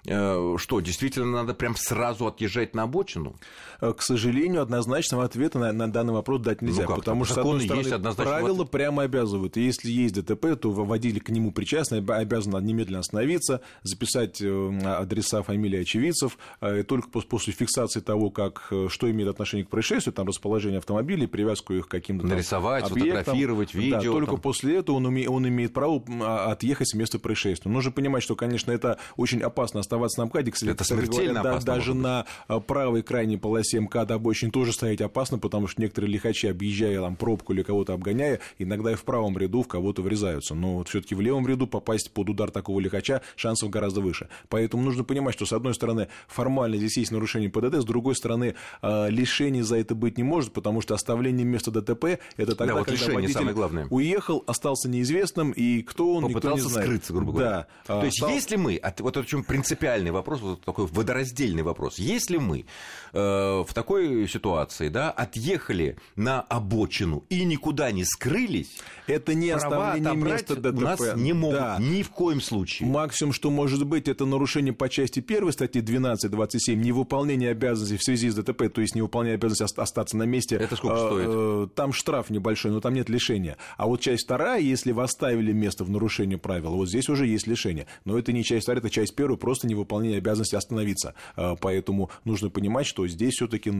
Э, 0.07 0.57
что, 0.59 0.81
действительно 0.81 1.27
надо 1.27 1.55
прям 1.55 1.77
сразу 1.77 2.27
отъезжать 2.27 2.75
на 2.75 2.85
обочину? 2.85 3.37
Э, 3.81 3.93
к 3.93 4.03
сожалению, 4.03 4.63
однозначного 4.63 5.25
ответа 5.25 5.59
на, 5.59 5.73
на 5.73 5.91
данный 5.91 6.13
вопрос 6.13 6.41
дать 6.41 6.63
нельзя, 6.63 6.87
ну 6.89 6.97
потому 6.97 7.25
что, 7.25 7.35
с 7.35 7.39
одной 7.39 7.61
стороны, 7.63 7.87
есть 7.87 8.17
правила 8.17 8.65
прямо 8.65 9.03
обязывают. 9.03 9.57
И 9.57 9.63
если 9.63 9.91
есть 9.91 10.15
ДТП, 10.15 10.57
то 10.61 10.71
водитель 10.71 11.21
к 11.21 11.29
нему 11.31 11.53
причастный 11.53 11.99
обязан 12.05 12.65
немедленно 12.65 13.01
остановиться, 13.01 13.61
записать 13.83 14.43
адреса, 14.43 15.43
фамилии 15.43 15.81
очевидцев, 15.81 16.39
и 16.63 16.83
только 16.83 17.09
после 17.09 17.53
фиксации 17.53 18.01
того, 18.01 18.31
как, 18.31 18.73
что 18.89 19.11
имеет 19.11 19.29
отношение 19.29 19.65
к 19.65 19.71
происшествию, 19.71 20.13
там 20.13 20.27
расположение 20.27 20.79
автомобилей, 20.79 21.27
привязку 21.27 21.75
их 21.75 21.87
к 21.87 21.91
каким-то 21.91 22.27
Нарисовать, 22.27 22.85
объектам. 22.91 23.19
фотографировать, 23.19 23.75
видео. 23.75 23.99
Да, 23.99 24.03
только 24.03 24.33
там. 24.33 24.41
после 24.41 24.77
этого 24.77 24.97
он, 24.97 25.07
уме, 25.07 25.29
он 25.29 25.47
имеет 25.49 25.73
право 25.73 26.03
а, 26.23 26.53
отъехать 26.53 26.89
с 26.89 26.95
места 26.95 27.19
происшествия. 27.19 27.71
Нужно 27.71 27.93
понимать, 27.93 28.23
что, 28.23 28.37
конечно, 28.37 28.73
это 28.73 28.99
очень 29.17 29.41
опасно 29.43 29.81
оставаться 29.91 30.21
на 30.21 30.27
МКАДе. 30.27 30.53
Кстати, 30.53 30.71
это 30.71 30.85
смертельно 30.85 31.41
говоря, 31.41 31.51
опасно. 31.51 31.67
Да, 31.67 31.75
даже 31.75 31.95
на 31.95 32.27
а, 32.47 32.61
правой 32.61 33.03
крайней 33.03 33.37
полосе 33.37 33.81
МКАДа 33.81 34.15
обочине 34.15 34.53
тоже 34.53 34.73
стоять 34.73 35.01
опасно, 35.01 35.39
потому 35.39 35.67
что 35.67 35.81
некоторые 35.81 36.13
лихачи, 36.13 36.47
объезжая 36.47 37.01
там 37.01 37.17
пробку 37.17 37.53
или 37.53 37.63
кого-то 37.63 37.95
обгоняя, 37.95 38.41
иногда 38.59 38.93
и 38.93 38.95
в 38.95 39.05
правом 39.05 39.37
ряду 39.37 39.63
в 39.63 39.69
кого-то 39.69 40.03
врезаются. 40.03 40.55
Но 40.55 40.77
вот 40.77 40.89
все-таки 40.89 41.15
в 41.15 41.21
левом 41.21 41.47
ряду 41.47 41.67
попасть 41.67 42.13
под 42.13 42.31
удар 42.31 42.51
такого 42.51 42.79
лихача 42.81 43.23
шансов 43.37 43.71
гораздо 43.71 44.01
выше. 44.01 44.29
Поэтому 44.49 44.83
нужно 44.83 45.05
понимать, 45.05 45.35
что 45.35 45.47
с 45.47 45.53
одной 45.53 45.75
стороны 45.75 46.09
формально 46.29 46.77
здесь 46.77 46.97
есть 46.97 47.11
нарушение 47.11 47.51
ПДД, 47.51 47.83
с 47.83 47.85
другой 47.85 48.15
стороны 48.15 48.55
а, 48.83 49.09
лишений 49.09 49.63
за 49.63 49.77
это 49.77 49.95
быть 49.95 50.19
не 50.19 50.23
может, 50.23 50.53
потому 50.53 50.81
что 50.81 50.95
оставление 50.95 51.45
места 51.45 51.71
ДТП 51.71 52.21
это 52.37 52.55
тогда, 52.55 52.75
да, 52.75 52.79
вот 52.81 52.87
когда 52.87 53.15
водитель 53.15 53.35
самое 53.35 53.55
главное. 53.55 53.87
уехал, 53.91 54.45
остался 54.47 54.89
неизвестным, 54.89 55.51
и 55.51 55.83
кто 55.83 56.15
он, 56.15 56.23
Попытался 56.23 56.57
никто 56.57 56.69
не 56.69 56.73
знает. 56.73 56.87
скрыться, 56.87 57.13
грубо 57.13 57.33
говоря. 57.33 57.67
Да. 57.87 58.01
То 58.01 58.05
есть, 58.05 58.19
остался... 58.19 58.35
если 58.35 58.57
мы, 58.57 58.81
вот 58.99 59.17
это 59.17 59.21
очень 59.21 59.45
принципиальный 59.81 60.11
вопрос, 60.11 60.41
вот 60.41 60.61
такой 60.63 60.87
водораздельный 60.87 61.63
вопрос, 61.63 61.99
если 61.99 62.37
мы 62.37 62.67
э, 63.13 63.19
в 63.19 63.69
такой 63.75 64.29
ситуации, 64.29 64.89
да, 64.89 65.11
отъехали 65.11 65.97
на 66.17 66.43
обочину 66.43 67.25
и 67.31 67.45
никуда 67.45 67.91
не 67.91 68.05
скрылись, 68.05 68.79
это 69.07 69.35
не 69.35 69.51
оставление 69.51 70.15
места 70.15 70.57
ДТП. 70.57 70.79
У 70.79 70.81
нас 70.81 71.01
не 71.17 71.33
могут 71.33 71.59
да. 71.59 71.77
ни 71.81 72.03
в 72.03 72.11
коем 72.11 72.41
случае. 72.41 72.89
Максимум, 72.89 73.33
что 73.33 73.51
может 73.51 73.87
быть, 73.87 74.09
это 74.09 74.27
нарушение 74.27 74.73
по 74.73 74.89
части 74.89 75.25
1 75.27 75.53
статьи 75.53 75.81
12.27, 75.83 76.75
невыполнение 76.75 77.51
обязанностей 77.51 77.97
в 77.97 78.03
связи 78.03 78.31
с 78.31 78.35
ДТП, 78.35 78.69
то 78.73 78.81
есть 78.81 78.95
невыполнение 78.95 79.37
обязанностей 79.37 79.81
остаться 79.81 80.17
на 80.17 80.25
месте. 80.25 80.57
Это 80.57 80.77
сколько 80.77 80.97
э, 80.97 81.07
стоит? 81.07 81.27
Э, 81.29 81.69
там 81.75 81.93
штраф 81.93 82.31
небольшой, 82.31 82.71
но 82.71 82.81
там 82.81 82.95
нет 82.95 83.09
лишения. 83.09 83.57
А 83.77 83.87
вот 83.87 84.01
часть 84.01 84.25
вторая, 84.25 84.61
если 84.61 84.93
вы 84.93 85.03
оставили 85.03 85.53
место 85.53 85.85
в 85.85 85.91
нарушении 85.91 86.37
правил, 86.37 86.75
вот 86.75 86.89
здесь 86.89 87.09
уже 87.09 87.27
есть 87.27 87.47
лишение. 87.47 87.87
Но 88.05 88.19
это 88.19 88.33
не 88.33 88.45
часть 88.45 88.65
вторая, 88.65 88.81
это 88.81 88.91
часть 88.91 89.15
первая, 89.15 89.39
просто 89.39 89.70
невыполнение 89.71 90.19
обязанности 90.19 90.55
остановиться. 90.55 91.15
Э, 91.37 91.57
поэтому 91.61 92.11
нужно 92.25 92.51
понимать, 92.51 92.87
что 92.87 93.07
здесь 93.09 93.35
все-таки... 93.35 93.71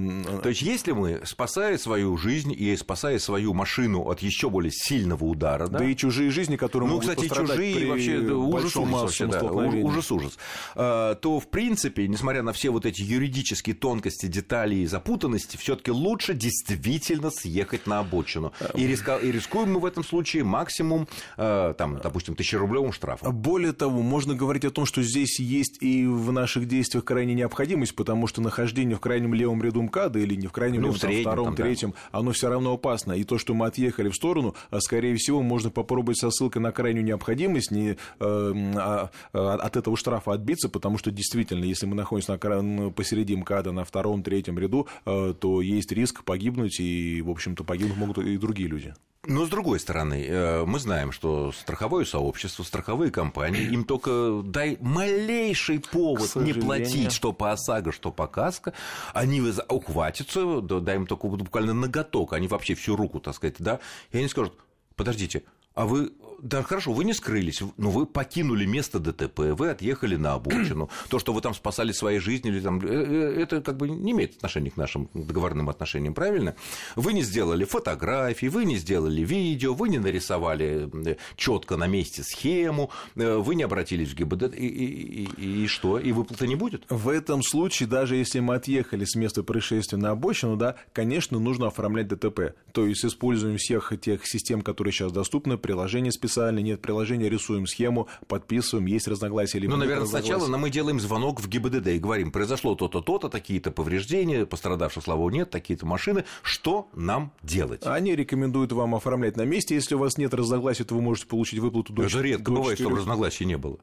То 0.43 0.49
есть, 0.49 0.63
если 0.63 0.93
мы, 0.93 1.23
спасая 1.25 1.79
свою 1.79 2.17
жизнь 2.17 2.55
и 2.57 2.77
спасая 2.77 3.19
свою 3.19 3.55
машину 3.55 4.09
от 4.09 4.21
еще 4.21 4.51
более 4.51 4.73
сильного 4.73 5.25
удара, 5.25 5.69
да, 5.69 5.79
да 5.81 5.85
и 5.85 5.97
чужие 5.97 6.31
жизни, 6.31 6.57
которые 6.57 6.89
ну, 6.89 6.95
могут 6.95 7.09
кстати, 7.09 7.29
чужие 7.29 7.75
при 7.75 7.87
вообще 7.87 8.19
ужас, 8.19 8.77
ужас, 8.77 8.93
вообще, 8.93 9.27
да, 9.27 9.43
ужас, 9.43 10.11
ужас, 10.11 10.39
то 10.75 11.41
в 11.41 11.49
принципе, 11.49 12.09
несмотря 12.09 12.43
на 12.43 12.53
все 12.53 12.71
вот 12.71 12.87
эти 12.87 13.03
юридические 13.03 13.75
тонкости, 13.75 14.27
детали 14.27 14.77
и 14.77 14.87
запутанности, 14.87 15.57
все-таки 15.57 15.91
лучше 15.91 16.35
действительно 16.35 17.31
съехать 17.31 17.87
на 17.87 17.99
обочину. 18.01 18.53
И, 18.75 18.87
риска, 18.87 19.17
и 19.17 19.31
рискуем 19.33 19.73
мы 19.73 19.81
в 19.81 19.85
этом 19.85 20.05
случае 20.05 20.45
максимум, 20.45 21.09
э, 21.37 21.75
там, 21.77 21.99
допустим, 22.03 22.35
тысячерублевым 22.35 22.93
штрафом. 22.93 23.35
Более 23.35 23.73
того, 23.73 24.03
можно 24.03 24.35
говорить 24.35 24.65
о 24.65 24.71
том, 24.71 24.87
что 24.87 25.03
здесь 25.03 25.41
есть 25.41 25.80
и 25.81 26.07
в 26.07 26.31
наших 26.31 26.67
действиях 26.69 27.05
крайняя 27.05 27.37
необходимость, 27.37 27.95
потому 27.95 28.27
что 28.27 28.41
нахождение 28.43 28.97
в 28.97 29.01
крайнем 29.01 29.35
левом 29.35 29.63
ряду 29.63 29.83
МКАДа 29.83 30.19
или 30.19 30.35
не 30.35 30.47
в 30.47 30.53
крайнем 30.53 30.83
ну, 30.83 30.89
левом, 30.89 30.99
в 30.99 31.01
среднем, 31.01 31.25
там, 31.25 31.33
втором, 31.33 31.47
там, 31.47 31.57
третьем, 31.57 31.91
да. 31.91 32.19
оно 32.19 32.33
все 32.33 32.49
равно 32.49 32.75
опасно. 32.75 33.13
И 33.13 33.25
то, 33.25 33.39
что 33.39 33.55
мы 33.55 33.67
отъехали 33.67 34.09
в 34.09 34.15
сторону, 34.15 34.55
а, 34.71 34.81
скорее 34.81 35.17
всего, 35.17 35.43
можно 35.43 35.71
попробовать 35.71 36.19
со 36.19 36.31
ссылкой 36.31 36.63
на 36.63 36.73
крайнюю 36.73 37.05
необходимость 37.05 37.71
не, 37.71 37.91
э, 37.91 37.97
а, 38.21 39.11
а, 39.33 39.55
от 39.55 39.77
этого 39.77 39.97
штрафа 39.97 40.33
отбиться, 40.33 40.69
потому 40.69 40.99
что 40.99 41.11
действительно, 41.11 41.65
если 41.65 41.87
мы 41.87 41.95
находимся 41.95 42.33
на, 42.33 42.91
посередине 42.91 43.41
МКАДа 43.41 43.73
на 43.73 43.85
втором, 43.85 44.23
третьем 44.23 44.59
ряду, 44.59 44.87
э, 45.07 45.35
то 45.39 45.63
есть 45.63 45.91
риск 45.93 46.25
погибнуть, 46.25 46.79
и, 46.81 47.23
в 47.23 47.31
общем-то, 47.31 47.65
погибнуть 47.65 47.97
могут 47.97 48.19
и 48.19 48.37
другие 48.37 48.69
люди. 48.69 48.95
Но 49.27 49.45
с 49.45 49.51
другой 49.51 49.79
стороны, 49.81 50.25
э, 50.27 50.65
мы 50.65 50.79
знаем, 50.79 51.13
что 51.13 51.53
страховое 51.53 52.07
сообщество, 52.07 52.63
страховые 52.63 53.11
компании, 53.11 53.63
им 53.71 53.85
только 53.85 54.41
дай 54.43 54.79
малейший 54.81 55.79
повод 55.81 56.35
не 56.37 56.55
платить, 56.55 57.13
что 57.13 57.35
по 57.35 57.53
ОСАГО, 57.53 57.93
что 57.93 58.13
по 58.13 58.27
КАСКО, 58.27 58.73
они 59.13 59.43
ухватятся, 59.69 60.63
дай 60.63 60.97
им 60.97 61.07
только 61.07 61.27
буквально 61.27 61.75
ноготок, 61.75 62.33
они 62.33 62.49
вообще 62.49 62.75
всю 62.75 62.97
руку, 62.97 63.21
так 63.21 63.35
сказать, 63.35 63.57
да, 63.59 63.81
и 64.11 64.19
они 64.19 64.29
скажут, 64.29 64.55
подождите, 64.97 65.43
а 65.75 65.85
вы 65.87 66.13
да, 66.43 66.63
хорошо, 66.63 66.93
вы 66.93 67.05
не 67.05 67.13
скрылись, 67.13 67.63
но 67.77 67.91
вы 67.91 68.07
покинули 68.07 68.65
место 68.65 68.99
ДТП, 68.99 69.41
вы 69.53 69.71
отъехали 69.71 70.17
на 70.17 70.35
обочину. 70.35 70.91
То, 71.09 71.19
что 71.19 71.33
вы 71.33 71.41
там 71.41 71.55
спасали 71.55 71.93
свои 71.93 72.19
жизни, 72.19 72.51
или 72.51 72.61
там, 72.61 72.81
э, 72.81 72.89
э, 72.89 73.43
это 73.43 73.61
как 73.61 73.77
бы 73.77 73.89
не 73.89 74.13
имеет 74.13 74.37
отношения 74.37 74.71
к 74.71 74.77
нашим 74.77 75.09
договорным 75.15 75.69
отношениям, 75.69 76.15
правильно? 76.15 76.55
Вы 76.97 77.13
не 77.13 77.23
сделали 77.23 77.65
фотографии, 77.65 78.47
вы 78.47 78.65
не 78.65 78.77
сделали 78.77 79.23
видео, 79.23 79.75
вы 79.75 79.89
не 79.89 79.99
нарисовали 79.99 80.91
э, 81.07 81.17
четко 81.37 81.77
на 81.77 81.87
месте 81.87 82.23
схему, 82.23 82.91
вы 83.15 83.55
не 83.55 83.63
обратились 83.63 84.11
в 84.11 84.15
ГИБДД, 84.15 84.55
и, 84.55 84.67
и, 84.67 85.29
и, 85.37 85.65
и 85.65 85.67
что? 85.67 85.99
И 85.99 86.13
выплаты 86.13 86.47
не 86.47 86.57
будет? 86.57 86.85
В 86.89 87.09
этом 87.09 87.43
случае, 87.43 87.89
даже 87.89 88.17
если 88.17 88.41
мы 88.41 88.55
отъехали 88.55 89.05
с 89.05 89.15
места 89.15 89.43
происшествия 89.43 89.99
на 89.99 90.11
обочину, 90.11 90.57
да, 90.57 90.77
конечно, 90.93 91.39
нужно 91.39 91.69
оформлять 91.69 92.09
ДТП. 92.09 92.55
То 92.73 92.87
есть 92.87 93.05
используем 93.05 93.59
всех 93.59 93.93
тех 94.01 94.27
систем, 94.27 94.63
которые 94.63 94.93
сейчас 94.93 95.13
доступны, 95.13 95.59
приложения 95.59 96.13
специальные, 96.13 96.30
специально, 96.31 96.61
нет 96.61 96.81
приложения, 96.81 97.29
рисуем 97.29 97.67
схему, 97.67 98.09
подписываем, 98.29 98.87
есть 98.87 99.09
разногласия. 99.09 99.59
Либо 99.59 99.73
ну, 99.73 99.79
наверное, 99.79 100.07
сначала 100.07 100.47
мы 100.57 100.71
делаем 100.71 101.01
звонок 101.01 101.41
в 101.41 101.49
ГИБДД 101.49 101.89
и 101.89 101.99
говорим, 101.99 102.31
произошло 102.31 102.75
то-то, 102.75 103.01
то-то, 103.01 103.29
такие-то 103.29 103.71
повреждения, 103.71 104.47
пострадавших, 104.47 105.03
слава 105.03 105.19
богу, 105.19 105.31
нет, 105.31 105.51
такие-то 105.51 105.87
машины, 105.87 106.25
что 106.43 106.89
нам 106.95 107.33
делать? 107.43 107.83
Они 107.85 108.15
рекомендуют 108.15 108.73
вам 108.73 108.95
оформлять 108.95 109.37
на 109.37 109.43
месте, 109.43 109.75
если 109.75 109.97
у 109.97 109.99
вас 109.99 110.19
нет 110.19 110.33
разногласий, 110.33 110.85
то 110.85 110.95
вы 110.95 111.03
можете 111.03 111.27
получить 111.27 111.59
выплату 111.59 111.93
до 111.93 112.05
Это 112.05 112.21
редко 112.21 112.45
до 112.45 112.51
бывает, 112.53 112.79
4... 112.79 112.85
чтобы 112.89 113.01
разногласий 113.01 113.45
не 113.45 113.57
было. 113.57 113.79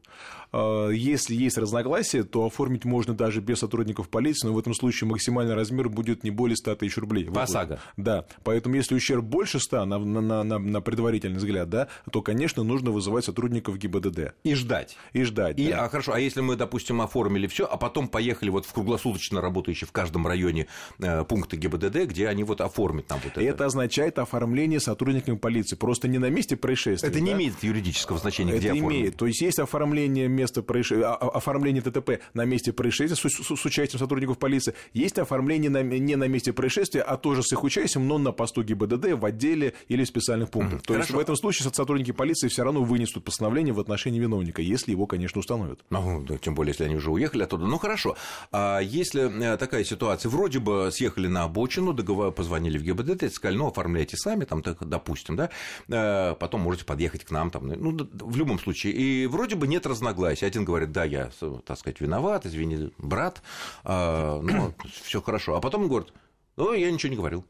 А, 0.51 0.89
если 0.89 1.35
есть 1.35 1.57
разногласия, 1.57 2.23
то 2.23 2.45
оформить 2.45 2.85
можно 2.85 3.13
даже 3.13 3.41
без 3.41 3.59
сотрудников 3.59 4.09
полиции, 4.09 4.47
но 4.47 4.53
в 4.53 4.59
этом 4.59 4.73
случае 4.73 5.09
максимальный 5.09 5.55
размер 5.55 5.89
будет 5.89 6.23
не 6.23 6.31
более 6.31 6.55
100 6.55 6.75
тысяч 6.75 6.97
рублей. 6.97 7.25
По 7.25 7.43
ОСАГО? 7.43 7.79
Да, 7.97 8.25
поэтому 8.43 8.75
если 8.75 8.95
ущерб 8.95 9.23
больше 9.23 9.59
100, 9.59 9.85
на, 9.85 9.99
на, 9.99 10.43
на, 10.43 10.59
на 10.59 10.81
предварительный 10.81 11.37
взгляд, 11.37 11.69
да, 11.69 11.87
то, 12.11 12.21
конечно, 12.21 12.36
конечно, 12.37 12.63
нужно 12.63 12.91
вызывать 12.91 13.25
сотрудников 13.25 13.77
ГИБДД. 13.79 14.35
И 14.43 14.53
ждать. 14.53 14.95
И 15.13 15.23
ждать, 15.23 15.57
и, 15.57 15.69
да. 15.69 15.85
А 15.85 15.89
хорошо, 15.89 16.13
а 16.13 16.19
если 16.19 16.41
мы, 16.41 16.55
допустим, 16.55 17.01
оформили 17.01 17.47
все, 17.47 17.65
а 17.65 17.77
потом 17.77 18.07
поехали 18.07 18.51
вот 18.51 18.67
в 18.67 18.73
круглосуточно 18.73 19.41
работающие 19.41 19.87
в 19.87 19.91
каждом 19.91 20.27
районе 20.27 20.67
э, 20.99 21.23
пункты 21.23 21.57
ГИБДД, 21.57 22.05
где 22.05 22.27
они 22.27 22.43
вот 22.43 22.61
оформят 22.61 23.09
нам 23.09 23.19
вот 23.23 23.31
это? 23.31 23.41
Это 23.41 23.65
означает 23.65 24.19
оформление 24.19 24.79
сотрудниками 24.79 25.35
полиции. 25.35 25.75
Просто 25.75 26.07
не 26.07 26.19
на 26.19 26.29
месте 26.29 26.55
происшествия. 26.55 27.09
Это 27.09 27.17
да? 27.17 27.25
не 27.25 27.31
имеет 27.31 27.63
юридического 27.63 28.19
значения, 28.19 28.55
где 28.55 28.69
Это 28.69 28.77
имеет. 28.77 29.17
То 29.17 29.25
есть 29.25 29.41
есть 29.41 29.57
оформление 29.57 30.27
места 30.27 30.61
происшествия, 30.61 31.07
оформление 31.07 31.81
ТТП 31.81 32.21
на 32.35 32.45
месте 32.45 32.71
происшествия 32.71 33.15
с, 33.15 33.33
с, 33.33 33.55
с 33.55 33.65
участием 33.65 33.99
сотрудников 33.99 34.37
полиции. 34.37 34.75
Есть 34.93 35.17
оформление 35.17 35.71
на, 35.71 35.81
не 35.81 36.15
на 36.15 36.27
месте 36.27 36.53
происшествия, 36.53 37.01
а 37.01 37.17
тоже 37.17 37.41
с 37.41 37.51
их 37.51 37.63
участием, 37.63 38.07
но 38.07 38.19
на 38.19 38.31
посту 38.31 38.61
ГИБДД, 38.61 39.13
в 39.13 39.25
отделе 39.25 39.73
или 39.87 40.03
в 40.03 40.07
специальных 40.07 40.51
пунктах. 40.51 40.83
То 40.83 40.93
Хорошо. 40.93 41.07
есть 41.07 41.17
в 41.17 41.19
этом 41.19 41.35
случае 41.35 41.71
сотрудники 41.73 42.11
полиции 42.11 42.26
все 42.33 42.63
равно 42.63 42.83
вынесут 42.83 43.23
постановление 43.23 43.73
в 43.73 43.79
отношении 43.79 44.19
виновника, 44.19 44.61
если 44.61 44.91
его, 44.91 45.05
конечно, 45.05 45.39
установят. 45.39 45.79
Ну, 45.89 46.25
тем 46.41 46.55
более, 46.55 46.71
если 46.71 46.85
они 46.85 46.95
уже 46.95 47.11
уехали 47.11 47.43
оттуда. 47.43 47.65
Ну, 47.65 47.77
хорошо. 47.77 48.15
А 48.51 48.79
если 48.79 49.53
э, 49.53 49.57
такая 49.57 49.83
ситуация, 49.83 50.29
вроде 50.29 50.59
бы 50.59 50.89
съехали 50.91 51.27
на 51.27 51.43
обочину, 51.43 51.93
договор, 51.93 52.31
позвонили 52.31 52.77
в 52.77 52.83
ГИБДД, 52.83 53.33
сказали, 53.33 53.57
ну, 53.57 53.67
оформляйте 53.67 54.17
сами, 54.17 54.45
там, 54.45 54.61
так, 54.61 54.87
допустим, 54.87 55.35
да, 55.35 55.49
э, 55.87 56.35
потом 56.35 56.61
можете 56.61 56.85
подъехать 56.85 57.23
к 57.23 57.31
нам, 57.31 57.51
там, 57.51 57.67
ну, 57.67 57.91
да, 57.91 58.05
в 58.11 58.35
любом 58.37 58.59
случае. 58.59 58.93
И 58.93 59.27
вроде 59.27 59.55
бы 59.55 59.67
нет 59.67 59.85
разногласий. 59.85 60.45
Один 60.45 60.65
говорит, 60.65 60.91
да, 60.91 61.03
я, 61.03 61.29
так 61.65 61.77
сказать, 61.77 62.01
виноват, 62.01 62.45
извини, 62.45 62.91
брат, 62.97 63.41
э, 63.83 64.39
ну, 64.41 64.73
все 65.03 65.21
хорошо. 65.21 65.55
А 65.55 65.61
потом 65.61 65.83
он 65.83 65.89
говорит, 65.89 66.13
ну, 66.55 66.73
я 66.73 66.91
ничего 66.91 67.09
не 67.09 67.17
говорил. 67.17 67.45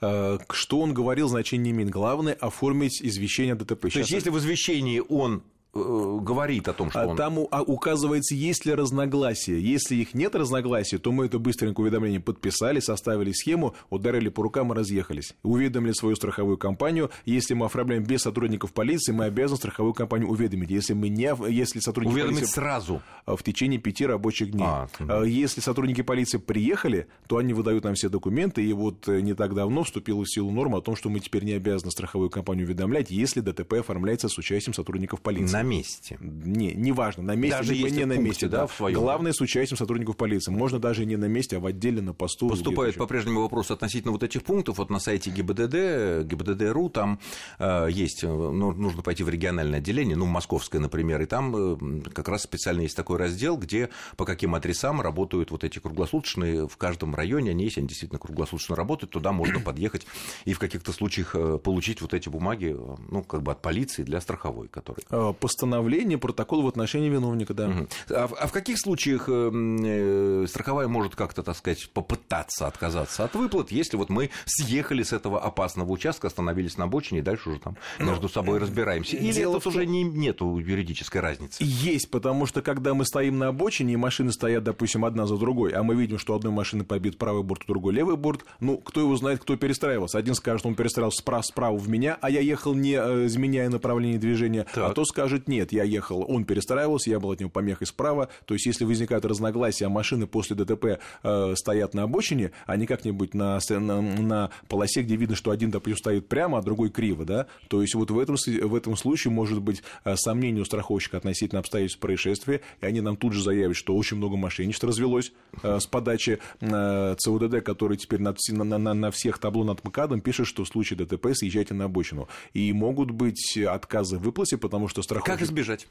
Э, 0.00 0.38
Что 0.50 0.80
он 0.80 0.94
говорил, 0.94 1.28
значения 1.28 1.64
не 1.64 1.70
имеет. 1.70 1.90
Главное– 1.90 2.34
оформить 2.40 3.02
извещение 3.02 3.54
о 3.54 3.56
ДТП. 3.56 3.90
То 3.90 3.98
есть, 3.98 4.10
если 4.10 4.30
в 4.30 4.38
извещении 4.38 5.02
он 5.08 5.42
говорит 5.74 6.68
о 6.68 6.72
том, 6.72 6.90
что 6.90 7.02
А 7.02 7.06
он... 7.06 7.16
Там 7.16 7.38
а, 7.50 7.62
указывается, 7.62 8.34
есть 8.34 8.64
ли 8.66 8.74
разногласия. 8.74 9.58
Если 9.60 9.96
их 9.96 10.14
нет 10.14 10.34
разногласий, 10.34 10.98
то 10.98 11.12
мы 11.12 11.26
это 11.26 11.38
быстренько 11.38 11.80
уведомление 11.80 12.20
подписали, 12.20 12.80
составили 12.80 13.32
схему, 13.32 13.74
ударили 13.90 14.28
по 14.28 14.42
рукам 14.42 14.72
и 14.72 14.76
разъехались. 14.76 15.34
Уведомили 15.42 15.92
свою 15.92 16.16
страховую 16.16 16.56
компанию. 16.58 17.10
Если 17.26 17.54
мы 17.54 17.66
оформляем 17.66 18.04
без 18.04 18.22
сотрудников 18.22 18.72
полиции, 18.72 19.12
мы 19.12 19.24
обязаны 19.24 19.58
страховую 19.58 19.94
компанию 19.94 20.28
уведомить. 20.28 20.70
Если 20.70 20.94
мы 20.94 21.08
не, 21.08 21.32
если 21.50 21.80
сотрудники 21.80 22.14
Уведомить 22.14 22.36
полиции 22.38 22.52
сразу. 22.54 23.02
а, 23.26 23.36
в 23.36 23.42
течение 23.42 23.78
пяти 23.78 24.06
рабочих 24.06 24.50
дней. 24.50 24.64
А, 24.66 24.88
А, 25.00 25.22
Если 25.24 25.60
сотрудники 25.60 26.02
полиции 26.02 26.38
приехали, 26.38 27.08
то 27.26 27.36
они 27.36 27.52
выдают 27.52 27.84
нам 27.84 27.94
все 27.94 28.08
документы, 28.08 28.64
и 28.64 28.72
вот 28.72 29.08
э, 29.08 29.20
не 29.20 29.34
так 29.34 29.54
давно 29.54 29.84
вступила 29.84 30.24
в 30.24 30.30
силу 30.30 30.50
норма 30.50 30.78
о 30.78 30.80
том, 30.80 30.96
что 30.96 31.08
мы 31.10 31.20
теперь 31.20 31.44
не 31.44 31.52
обязаны 31.52 31.90
страховую 31.90 32.30
компанию 32.30 32.66
уведомлять, 32.66 33.10
если 33.10 33.40
ДТП 33.40 33.74
оформляется 33.74 34.28
с 34.28 34.38
участием 34.38 34.74
сотрудников 34.74 35.20
полиции. 35.20 35.52
На 35.52 35.62
месте. 35.68 36.18
Не, 36.20 36.74
неважно, 36.74 37.22
на 37.22 37.34
месте, 37.34 37.58
Даже 37.58 37.74
либо 37.74 37.90
не 37.90 38.04
на 38.04 38.14
пункте, 38.14 38.28
месте, 38.28 38.48
да, 38.48 38.66
в 38.66 38.74
своем. 38.74 38.98
Главное 38.98 39.32
с 39.32 39.40
участием 39.40 39.76
сотрудников 39.76 40.16
полиции. 40.16 40.50
Можно 40.50 40.78
даже 40.78 41.04
не 41.06 41.16
на 41.16 41.26
месте, 41.26 41.56
а 41.56 41.60
в 41.60 41.66
отделе 41.66 42.00
на 42.00 42.14
посту. 42.14 42.48
Еще. 42.88 42.98
по-прежнему 42.98 43.42
вопросы 43.42 43.72
относительно 43.72 44.12
вот 44.12 44.22
этих 44.22 44.42
пунктов. 44.42 44.78
Вот 44.78 44.90
на 44.90 44.98
сайте 44.98 45.30
ГИБДД, 45.30 46.26
ГИБДД.ру, 46.26 46.88
там 46.90 47.20
э, 47.58 47.88
есть, 47.90 48.24
э, 48.24 48.26
ну, 48.26 48.72
нужно 48.72 49.02
пойти 49.02 49.22
в 49.22 49.28
региональное 49.28 49.78
отделение, 49.78 50.16
ну, 50.16 50.26
московское, 50.26 50.80
например, 50.80 51.20
и 51.22 51.26
там 51.26 51.54
э, 51.56 52.10
как 52.12 52.28
раз 52.28 52.42
специально 52.42 52.82
есть 52.82 52.96
такой 52.96 53.18
раздел, 53.18 53.56
где 53.56 53.90
по 54.16 54.24
каким 54.24 54.54
адресам 54.54 55.00
работают 55.00 55.50
вот 55.50 55.64
эти 55.64 55.78
круглосуточные 55.78 56.68
в 56.68 56.76
каждом 56.76 57.14
районе, 57.14 57.50
они 57.50 57.64
есть, 57.64 57.78
они 57.78 57.88
действительно 57.88 58.18
круглосуточно 58.18 58.76
работают, 58.76 59.12
туда 59.12 59.32
можно 59.32 59.60
подъехать 59.60 60.06
и 60.44 60.52
в 60.52 60.58
каких-то 60.58 60.92
случаях 60.92 61.34
э, 61.34 61.58
получить 61.58 62.00
вот 62.00 62.14
эти 62.14 62.28
бумаги, 62.28 62.74
э, 62.76 62.96
ну, 63.10 63.22
как 63.22 63.42
бы 63.42 63.52
от 63.52 63.62
полиции 63.62 64.02
для 64.02 64.20
страховой, 64.20 64.68
который. 64.68 65.04
А, 65.10 65.32
Постановление, 65.48 66.18
протокол 66.18 66.60
в 66.62 66.68
отношении 66.68 67.08
виновника, 67.08 67.54
да. 67.54 67.68
Мгм. 67.68 67.88
А, 68.10 68.26
в- 68.28 68.34
а 68.34 68.46
в 68.46 68.52
каких 68.52 68.78
случаях 68.78 69.28
э, 69.28 69.32
м, 69.32 69.78
э, 69.82 70.46
страховая 70.46 70.88
может 70.88 71.16
как-то, 71.16 71.42
так 71.42 71.56
сказать, 71.56 71.88
попытаться 71.94 72.66
отказаться 72.66 73.24
от 73.24 73.34
выплат, 73.34 73.70
если 73.72 73.96
вот 73.96 74.10
мы 74.10 74.28
съехали 74.44 75.02
с 75.02 75.12
этого 75.14 75.40
опасного 75.40 75.90
участка, 75.90 76.26
остановились 76.26 76.76
на 76.76 76.84
обочине 76.84 77.20
и 77.20 77.22
дальше 77.22 77.48
уже 77.50 77.60
там 77.60 77.76
между 77.98 78.28
собой 78.28 78.58
разбираемся? 78.58 79.16
Или 79.16 79.32
дело 79.32 79.58
том- 79.58 79.72
уже 79.72 79.86
не, 79.86 80.02
нету 80.04 80.58
юридической 80.58 81.22
разницы? 81.22 81.56
Есть, 81.60 82.10
потому 82.10 82.44
что 82.46 82.60
когда 82.62 82.92
мы 82.94 83.04
стоим 83.06 83.38
на 83.38 83.48
обочине, 83.48 83.94
и 83.94 83.96
машины 83.96 84.32
стоят, 84.32 84.64
допустим, 84.64 85.04
одна 85.06 85.26
за 85.26 85.36
другой, 85.38 85.72
а 85.72 85.82
мы 85.82 85.94
видим, 85.94 86.18
что 86.18 86.34
одной 86.34 86.52
машины 86.52 86.84
побит 86.84 87.16
правый 87.16 87.42
борт, 87.42 87.62
у 87.64 87.68
другой 87.68 87.94
левый 87.94 88.16
борт, 88.16 88.44
ну, 88.60 88.76
кто 88.76 89.00
его 89.00 89.16
знает, 89.16 89.40
кто 89.40 89.56
перестраивался. 89.56 90.18
Один 90.18 90.34
скажет, 90.34 90.66
он 90.66 90.74
перестраивался 90.74 91.18
справа, 91.22 91.42
справа 91.42 91.76
в 91.78 91.88
меня, 91.88 92.18
а 92.20 92.28
я 92.30 92.40
ехал, 92.40 92.74
не 92.74 92.92
э, 92.94 93.26
изменяя 93.26 93.70
направление 93.70 94.18
движения, 94.18 94.66
а 94.72 94.88
Так. 94.88 94.94
то 94.94 95.04
скажет, 95.04 95.37
нет, 95.46 95.72
я 95.72 95.84
ехал, 95.84 96.24
он 96.26 96.44
перестраивался, 96.44 97.10
я 97.10 97.20
был 97.20 97.30
от 97.30 97.38
него 97.40 97.50
помехой 97.50 97.86
справа. 97.86 98.28
То 98.46 98.54
есть, 98.54 98.66
если 98.66 98.84
возникают 98.84 99.24
разногласия, 99.24 99.86
а 99.86 99.88
машины 99.90 100.26
после 100.26 100.56
ДТП 100.56 100.98
э, 101.22 101.54
стоят 101.54 101.94
на 101.94 102.04
обочине, 102.04 102.50
а 102.66 102.76
не 102.76 102.86
как-нибудь 102.86 103.34
на, 103.34 103.58
на, 103.68 104.00
на 104.00 104.50
полосе, 104.68 105.02
где 105.02 105.16
видно, 105.16 105.36
что 105.36 105.50
один, 105.50 105.70
допустим, 105.70 105.98
стоит 105.98 106.28
прямо, 106.28 106.58
а 106.58 106.62
другой 106.62 106.90
криво, 106.90 107.24
да, 107.24 107.46
то 107.68 107.82
есть, 107.82 107.94
вот 107.94 108.10
в 108.10 108.18
этом, 108.18 108.36
в 108.36 108.74
этом 108.74 108.96
случае 108.96 109.30
может 109.32 109.60
быть 109.60 109.82
э, 110.04 110.16
сомнение 110.16 110.62
у 110.62 110.64
страховщика 110.64 111.18
относительно 111.18 111.60
обстоятельств 111.60 112.00
происшествия, 112.00 112.62
и 112.80 112.86
они 112.86 113.00
нам 113.02 113.16
тут 113.16 113.34
же 113.34 113.42
заявят, 113.42 113.76
что 113.76 113.94
очень 113.94 114.16
много 114.16 114.36
мошенничества 114.36 114.88
развелось 114.88 115.32
э, 115.62 115.78
с 115.78 115.86
подачи 115.86 116.38
э, 116.60 117.14
ЦУДД, 117.18 117.62
который 117.62 117.96
теперь 117.98 118.20
вс- 118.20 118.52
на, 118.52 118.78
на- 118.78 118.94
на 118.94 119.10
всех 119.10 119.38
табло 119.38 119.64
над 119.64 119.84
МКАДом 119.84 120.20
пишет, 120.20 120.46
что 120.46 120.64
в 120.64 120.68
случае 120.68 120.98
ДТП 120.98 121.28
съезжайте 121.34 121.74
на 121.74 121.84
обочину. 121.84 122.28
И 122.54 122.72
могут 122.72 123.10
быть 123.10 123.56
отказы 123.58 124.18
в 124.18 124.22
выплате, 124.22 124.56
потому 124.56 124.88
что 124.88 125.02
страховщик... 125.02 125.27
Как 125.28 125.42
избежать? 125.42 125.86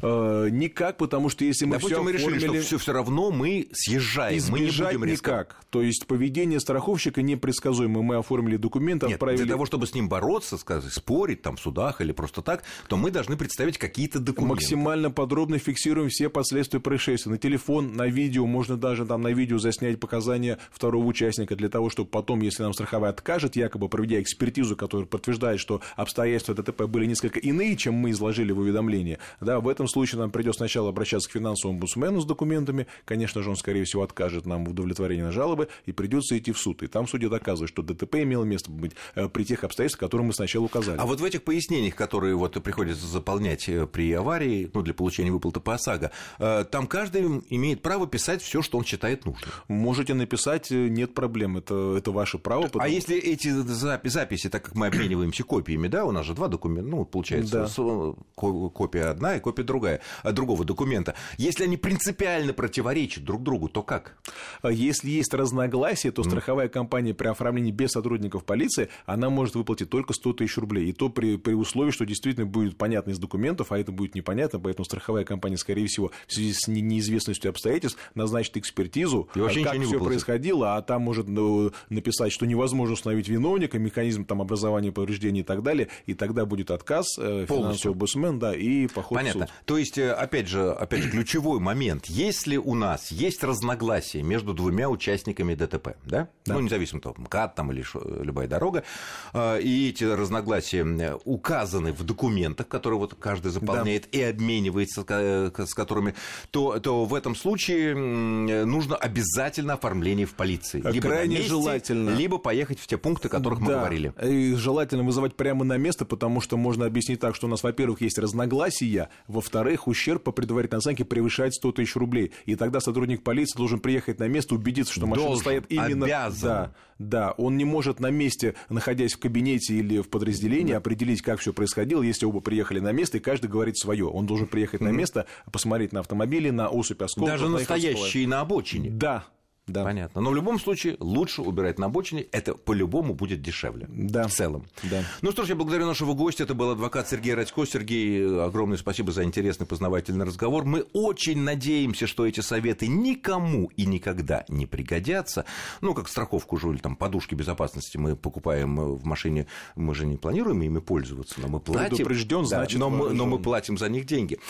Э, 0.00 0.48
никак, 0.50 0.96
потому 0.96 1.28
что 1.28 1.44
если 1.44 1.64
мы 1.64 1.72
Допустим, 1.74 1.96
все 1.96 2.04
мы 2.04 2.12
решили, 2.12 2.36
оформили... 2.36 2.58
что 2.58 2.66
все, 2.66 2.78
все 2.78 2.92
равно 2.92 3.30
мы 3.30 3.68
съезжаем, 3.72 4.42
мы 4.50 4.60
не 4.60 4.66
Избежать 4.66 4.96
будем 4.96 5.10
рисковать. 5.12 5.48
никак. 5.48 5.56
То 5.70 5.82
есть 5.82 6.06
поведение 6.06 6.60
страховщика 6.60 7.22
непредсказуемо. 7.22 8.02
Мы 8.02 8.16
оформили 8.16 8.56
документы, 8.56 9.06
Нет, 9.06 9.14
отправили... 9.14 9.42
для 9.42 9.52
того, 9.52 9.66
чтобы 9.66 9.86
с 9.86 9.94
ним 9.94 10.08
бороться, 10.08 10.58
сказать, 10.58 10.92
спорить 10.92 11.42
там 11.42 11.56
в 11.56 11.60
судах 11.60 12.00
или 12.00 12.12
просто 12.12 12.42
так, 12.42 12.64
то 12.88 12.96
мы 12.96 13.10
должны 13.10 13.36
представить 13.36 13.78
какие-то 13.78 14.18
документы. 14.18 14.54
Максимально 14.54 15.10
подробно 15.10 15.58
фиксируем 15.58 16.08
все 16.08 16.28
последствия 16.28 16.80
происшествия. 16.80 17.30
На 17.32 17.38
телефон, 17.38 17.94
на 17.94 18.06
видео, 18.06 18.46
можно 18.46 18.76
даже 18.76 19.06
там 19.06 19.22
на 19.22 19.28
видео 19.28 19.58
заснять 19.58 20.00
показания 20.00 20.58
второго 20.70 21.06
участника 21.06 21.56
для 21.56 21.68
того, 21.68 21.90
чтобы 21.90 22.10
потом, 22.10 22.40
если 22.40 22.62
нам 22.62 22.72
страховая 22.72 23.10
откажет, 23.10 23.56
якобы 23.56 23.88
проведя 23.88 24.20
экспертизу, 24.20 24.76
которая 24.76 25.06
подтверждает, 25.06 25.60
что 25.60 25.80
обстоятельства 25.96 26.54
ДТП 26.54 26.82
были 26.82 27.06
несколько 27.06 27.38
иные, 27.38 27.76
чем 27.76 27.94
мы 27.94 28.10
изложили 28.10 28.52
в 28.52 28.58
уведомлении, 28.58 29.18
да, 29.40 29.60
в 29.60 29.68
этом 29.68 29.81
случае 29.88 30.20
нам 30.20 30.30
придется 30.30 30.58
сначала 30.58 30.88
обращаться 30.90 31.28
к 31.28 31.32
финансовому 31.32 31.76
омбудсмену 31.76 32.20
с 32.20 32.24
документами, 32.24 32.86
конечно 33.04 33.42
же, 33.42 33.50
он, 33.50 33.56
скорее 33.56 33.84
всего, 33.84 34.02
откажет 34.02 34.46
нам 34.46 34.64
в 34.64 34.70
удовлетворении 34.70 35.22
на 35.22 35.32
жалобы, 35.32 35.68
и 35.86 35.92
придется 35.92 36.36
идти 36.38 36.52
в 36.52 36.58
суд. 36.58 36.82
И 36.82 36.86
там 36.86 37.06
судья 37.08 37.28
доказывает, 37.28 37.68
что 37.70 37.82
ДТП 37.82 38.16
имело 38.16 38.44
место 38.44 38.70
быть 38.70 38.92
э, 39.14 39.28
при 39.28 39.44
тех 39.44 39.64
обстоятельствах, 39.64 40.00
которые 40.08 40.26
мы 40.26 40.32
сначала 40.34 40.64
указали. 40.64 40.98
А 40.98 41.06
вот 41.06 41.20
в 41.20 41.24
этих 41.24 41.42
пояснениях, 41.42 41.94
которые 41.94 42.34
вот 42.34 42.62
приходится 42.62 43.06
заполнять 43.06 43.68
э, 43.68 43.86
при 43.86 44.12
аварии, 44.12 44.70
ну, 44.72 44.82
для 44.82 44.94
получения 44.94 45.30
выплаты 45.30 45.60
по 45.60 45.74
ОСАГО, 45.74 46.10
э, 46.38 46.64
там 46.70 46.86
каждый 46.86 47.22
имеет 47.50 47.82
право 47.82 48.06
писать 48.06 48.42
все, 48.42 48.62
что 48.62 48.78
он 48.78 48.84
считает 48.84 49.24
нужным. 49.24 49.50
Можете 49.68 50.14
написать, 50.14 50.70
нет 50.70 51.14
проблем, 51.14 51.56
это, 51.56 51.96
это 51.96 52.10
ваше 52.12 52.38
право. 52.38 52.66
А 52.66 52.68
потому- 52.68 52.88
если 52.90 53.16
эти 53.16 53.48
запи- 53.48 54.08
записи, 54.08 54.48
так 54.48 54.64
как 54.64 54.74
мы 54.74 54.86
обмениваемся 54.88 55.44
копиями, 55.44 55.88
да, 55.88 56.04
у 56.04 56.12
нас 56.12 56.26
же 56.26 56.34
два 56.34 56.48
документа, 56.48 56.90
ну, 56.90 57.04
получается, 57.04 57.68
Да. 57.76 58.12
копия 58.34 59.04
одна 59.10 59.36
и 59.36 59.40
копия 59.40 59.62
другая, 59.72 60.00
а, 60.22 60.32
другого 60.32 60.64
документа, 60.66 61.14
если 61.38 61.64
они 61.64 61.78
принципиально 61.78 62.52
противоречат 62.52 63.24
друг 63.24 63.42
другу, 63.42 63.68
то 63.70 63.82
как? 63.82 64.18
А 64.60 64.70
Если 64.70 65.08
есть 65.10 65.32
разногласия, 65.32 66.10
то 66.12 66.22
страховая 66.22 66.68
компания 66.68 67.14
при 67.14 67.28
оформлении 67.28 67.72
без 67.72 67.92
сотрудников 67.92 68.44
полиции, 68.44 68.88
она 69.06 69.30
может 69.30 69.54
выплатить 69.54 69.88
только 69.88 70.12
100 70.12 70.32
тысяч 70.34 70.58
рублей. 70.58 70.90
И 70.90 70.92
то 70.92 71.08
при, 71.08 71.36
при 71.36 71.54
условии, 71.54 71.90
что 71.90 72.04
действительно 72.04 72.44
будет 72.46 72.76
понятно 72.76 73.12
из 73.12 73.18
документов, 73.18 73.72
а 73.72 73.78
это 73.78 73.92
будет 73.92 74.14
непонятно, 74.14 74.60
поэтому 74.60 74.84
страховая 74.84 75.24
компания, 75.24 75.56
скорее 75.56 75.86
всего, 75.86 76.10
в 76.26 76.32
связи 76.34 76.52
с 76.52 76.68
не- 76.68 76.82
неизвестностью 76.82 77.48
обстоятельств, 77.48 77.98
назначит 78.14 78.58
экспертизу, 78.58 79.28
И 79.34 79.40
вообще 79.40 79.62
а 79.62 79.72
как 79.72 79.82
все 79.82 79.98
происходило, 79.98 80.76
а 80.76 80.82
там 80.82 81.02
может 81.02 81.28
ну, 81.28 81.72
написать, 81.88 82.32
что 82.32 82.44
невозможно 82.44 82.92
установить 82.94 83.28
виновника, 83.28 83.78
механизм 83.78 84.24
там, 84.26 84.42
образования 84.42 84.92
повреждений 84.92 85.40
и 85.40 85.44
так 85.44 85.62
далее, 85.62 85.88
и 86.06 86.12
тогда 86.14 86.44
будет 86.44 86.70
отказ, 86.70 87.06
э, 87.18 87.46
Полностью. 87.46 87.56
финансовый 87.56 87.94
бусмен, 87.94 88.38
да, 88.38 88.54
и 88.54 88.86
поход 88.86 89.16
в 89.16 89.20
Понятно. 89.20 89.46
суд. 89.46 89.54
То 89.64 89.78
есть, 89.78 89.98
э, 89.98 90.12
опять 90.12 90.48
же, 90.48 90.72
опять 90.72 91.02
же, 91.02 91.10
ключевой 91.10 91.60
момент. 91.60 92.06
Если 92.06 92.56
у 92.56 92.74
нас 92.74 93.10
есть 93.10 93.44
разногласия 93.44 94.22
между 94.22 94.54
двумя 94.54 94.88
участниками 94.88 95.54
ДТП, 95.54 95.96
да? 96.04 96.28
да. 96.44 96.54
Ну, 96.54 96.60
независимо 96.60 96.98
от 96.98 97.02
того, 97.04 97.14
МКАД 97.18 97.54
там 97.54 97.72
или 97.72 97.84
любая 98.22 98.48
дорога, 98.48 98.84
э, 99.32 99.60
и 99.60 99.90
эти 99.90 100.04
разногласия 100.04 101.18
указаны 101.24 101.92
в 101.92 102.02
документах, 102.04 102.68
которые 102.68 102.98
вот 102.98 103.14
каждый 103.14 103.52
заполняет 103.52 104.08
да. 104.12 104.18
и 104.18 104.22
обменивается 104.22 105.02
с 105.02 105.74
которыми, 105.74 106.14
то, 106.50 106.78
то 106.80 107.04
в 107.04 107.14
этом 107.14 107.34
случае 107.34 107.94
нужно 107.94 108.96
обязательно 108.96 109.74
оформление 109.74 110.26
в 110.26 110.34
полиции. 110.34 110.82
Либо 110.84 111.08
Крайне 111.08 111.36
месте, 111.36 111.48
желательно. 111.48 112.10
Либо 112.10 112.38
поехать 112.38 112.78
в 112.78 112.86
те 112.86 112.96
пункты, 112.96 113.28
о 113.28 113.30
которых 113.30 113.60
да. 113.60 113.64
мы 113.64 113.72
говорили. 113.72 114.12
И 114.22 114.54
желательно 114.54 115.04
вызывать 115.04 115.34
прямо 115.36 115.64
на 115.64 115.76
место, 115.76 116.04
потому 116.04 116.40
что 116.40 116.56
можно 116.56 116.86
объяснить 116.86 117.20
так, 117.20 117.34
что 117.34 117.46
у 117.46 117.50
нас, 117.50 117.62
во-первых, 117.62 118.00
есть 118.00 118.18
разногласия, 118.18 119.08
во-вторых, 119.28 119.51
ущерб 119.86 120.22
по 120.22 120.32
предварительной 120.32 120.78
оценке 120.78 121.04
превышает 121.04 121.54
100 121.54 121.72
тысяч 121.72 121.96
рублей. 121.96 122.32
И 122.46 122.56
тогда 122.56 122.80
сотрудник 122.80 123.22
полиции 123.22 123.56
должен 123.56 123.80
приехать 123.80 124.18
на 124.18 124.28
место, 124.28 124.54
убедиться, 124.54 124.92
что 124.92 125.06
машина 125.06 125.28
должен, 125.28 125.42
стоит 125.42 125.64
именно... 125.68 126.06
Обязан. 126.06 126.48
Да, 126.48 126.74
да, 126.98 127.32
он 127.32 127.56
не 127.56 127.64
может 127.64 128.00
на 128.00 128.10
месте, 128.10 128.54
находясь 128.68 129.14
в 129.14 129.18
кабинете 129.18 129.74
или 129.74 130.00
в 130.00 130.08
подразделении, 130.08 130.72
да. 130.72 130.78
определить, 130.78 131.22
как 131.22 131.40
все 131.40 131.52
происходило, 131.52 132.02
если 132.02 132.26
оба 132.26 132.40
приехали 132.40 132.80
на 132.80 132.92
место, 132.92 133.18
и 133.18 133.20
каждый 133.20 133.50
говорит 133.50 133.76
свое. 133.76 134.06
Он 134.06 134.26
должен 134.26 134.46
приехать 134.46 134.80
mm-hmm. 134.80 134.84
на 134.84 134.90
место, 134.90 135.26
посмотреть 135.50 135.92
на 135.92 136.00
автомобили, 136.00 136.50
на 136.50 136.68
осыпь 136.68 137.02
осколков. 137.02 137.32
Даже 137.32 137.48
настоящие 137.48 138.28
на 138.28 138.40
обочине. 138.40 138.90
Да, 138.90 139.24
да. 139.68 139.84
Понятно. 139.84 140.20
Но 140.20 140.30
в 140.30 140.34
любом 140.34 140.58
случае 140.58 140.96
лучше 140.98 141.40
убирать 141.40 141.78
на 141.78 141.86
обочине. 141.86 142.22
Это 142.32 142.54
по-любому 142.54 143.14
будет 143.14 143.42
дешевле. 143.42 143.86
Да. 143.88 144.26
В 144.26 144.32
целом. 144.32 144.66
Да. 144.82 145.04
Ну 145.22 145.30
что 145.30 145.44
ж, 145.44 145.50
я 145.50 145.54
благодарю 145.54 145.86
нашего 145.86 146.14
гостя. 146.14 146.42
Это 146.42 146.54
был 146.54 146.70
адвокат 146.70 147.08
Сергей 147.08 147.34
Радько. 147.34 147.64
Сергей, 147.64 148.42
огромное 148.42 148.76
спасибо 148.76 149.12
за 149.12 149.22
интересный 149.22 149.64
познавательный 149.64 150.24
разговор. 150.24 150.64
Мы 150.64 150.84
очень 150.92 151.38
надеемся, 151.38 152.08
что 152.08 152.26
эти 152.26 152.40
советы 152.40 152.88
никому 152.88 153.70
и 153.76 153.86
никогда 153.86 154.44
не 154.48 154.66
пригодятся. 154.66 155.44
Ну, 155.80 155.94
как 155.94 156.08
страховку 156.08 156.56
уже, 156.56 156.70
или 156.70 156.78
там 156.78 156.96
подушки 156.96 157.36
безопасности 157.36 157.98
мы 157.98 158.16
покупаем 158.16 158.96
в 158.96 159.04
машине. 159.04 159.46
Мы 159.76 159.94
же 159.94 160.06
не 160.06 160.16
планируем 160.16 160.60
ими 160.62 160.80
пользоваться, 160.80 161.40
но 161.40 161.46
мы 161.46 161.60
платим. 161.60 161.90
Предупрежден, 161.90 162.46
значит, 162.46 162.80
но 162.80 162.90
мы, 162.90 163.10
но 163.10 163.26
мы 163.26 163.38
платим 163.38 163.78
за 163.78 163.88
них 163.88 164.06
деньги. 164.06 164.40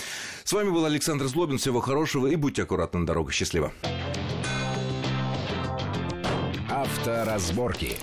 С 0.43 0.55
вами 0.55 0.71
был 0.71 0.87
Александр 0.87 1.27
Злобин. 1.27 1.59
Всего 1.59 1.81
хорошего 1.81 2.29
и 2.29 2.37
будьте 2.37 2.63
аккуратны 2.63 3.01
на 3.01 3.07
дорогах. 3.07 3.35
Счастливо. 3.35 3.73
Авторазборки. 6.83 7.97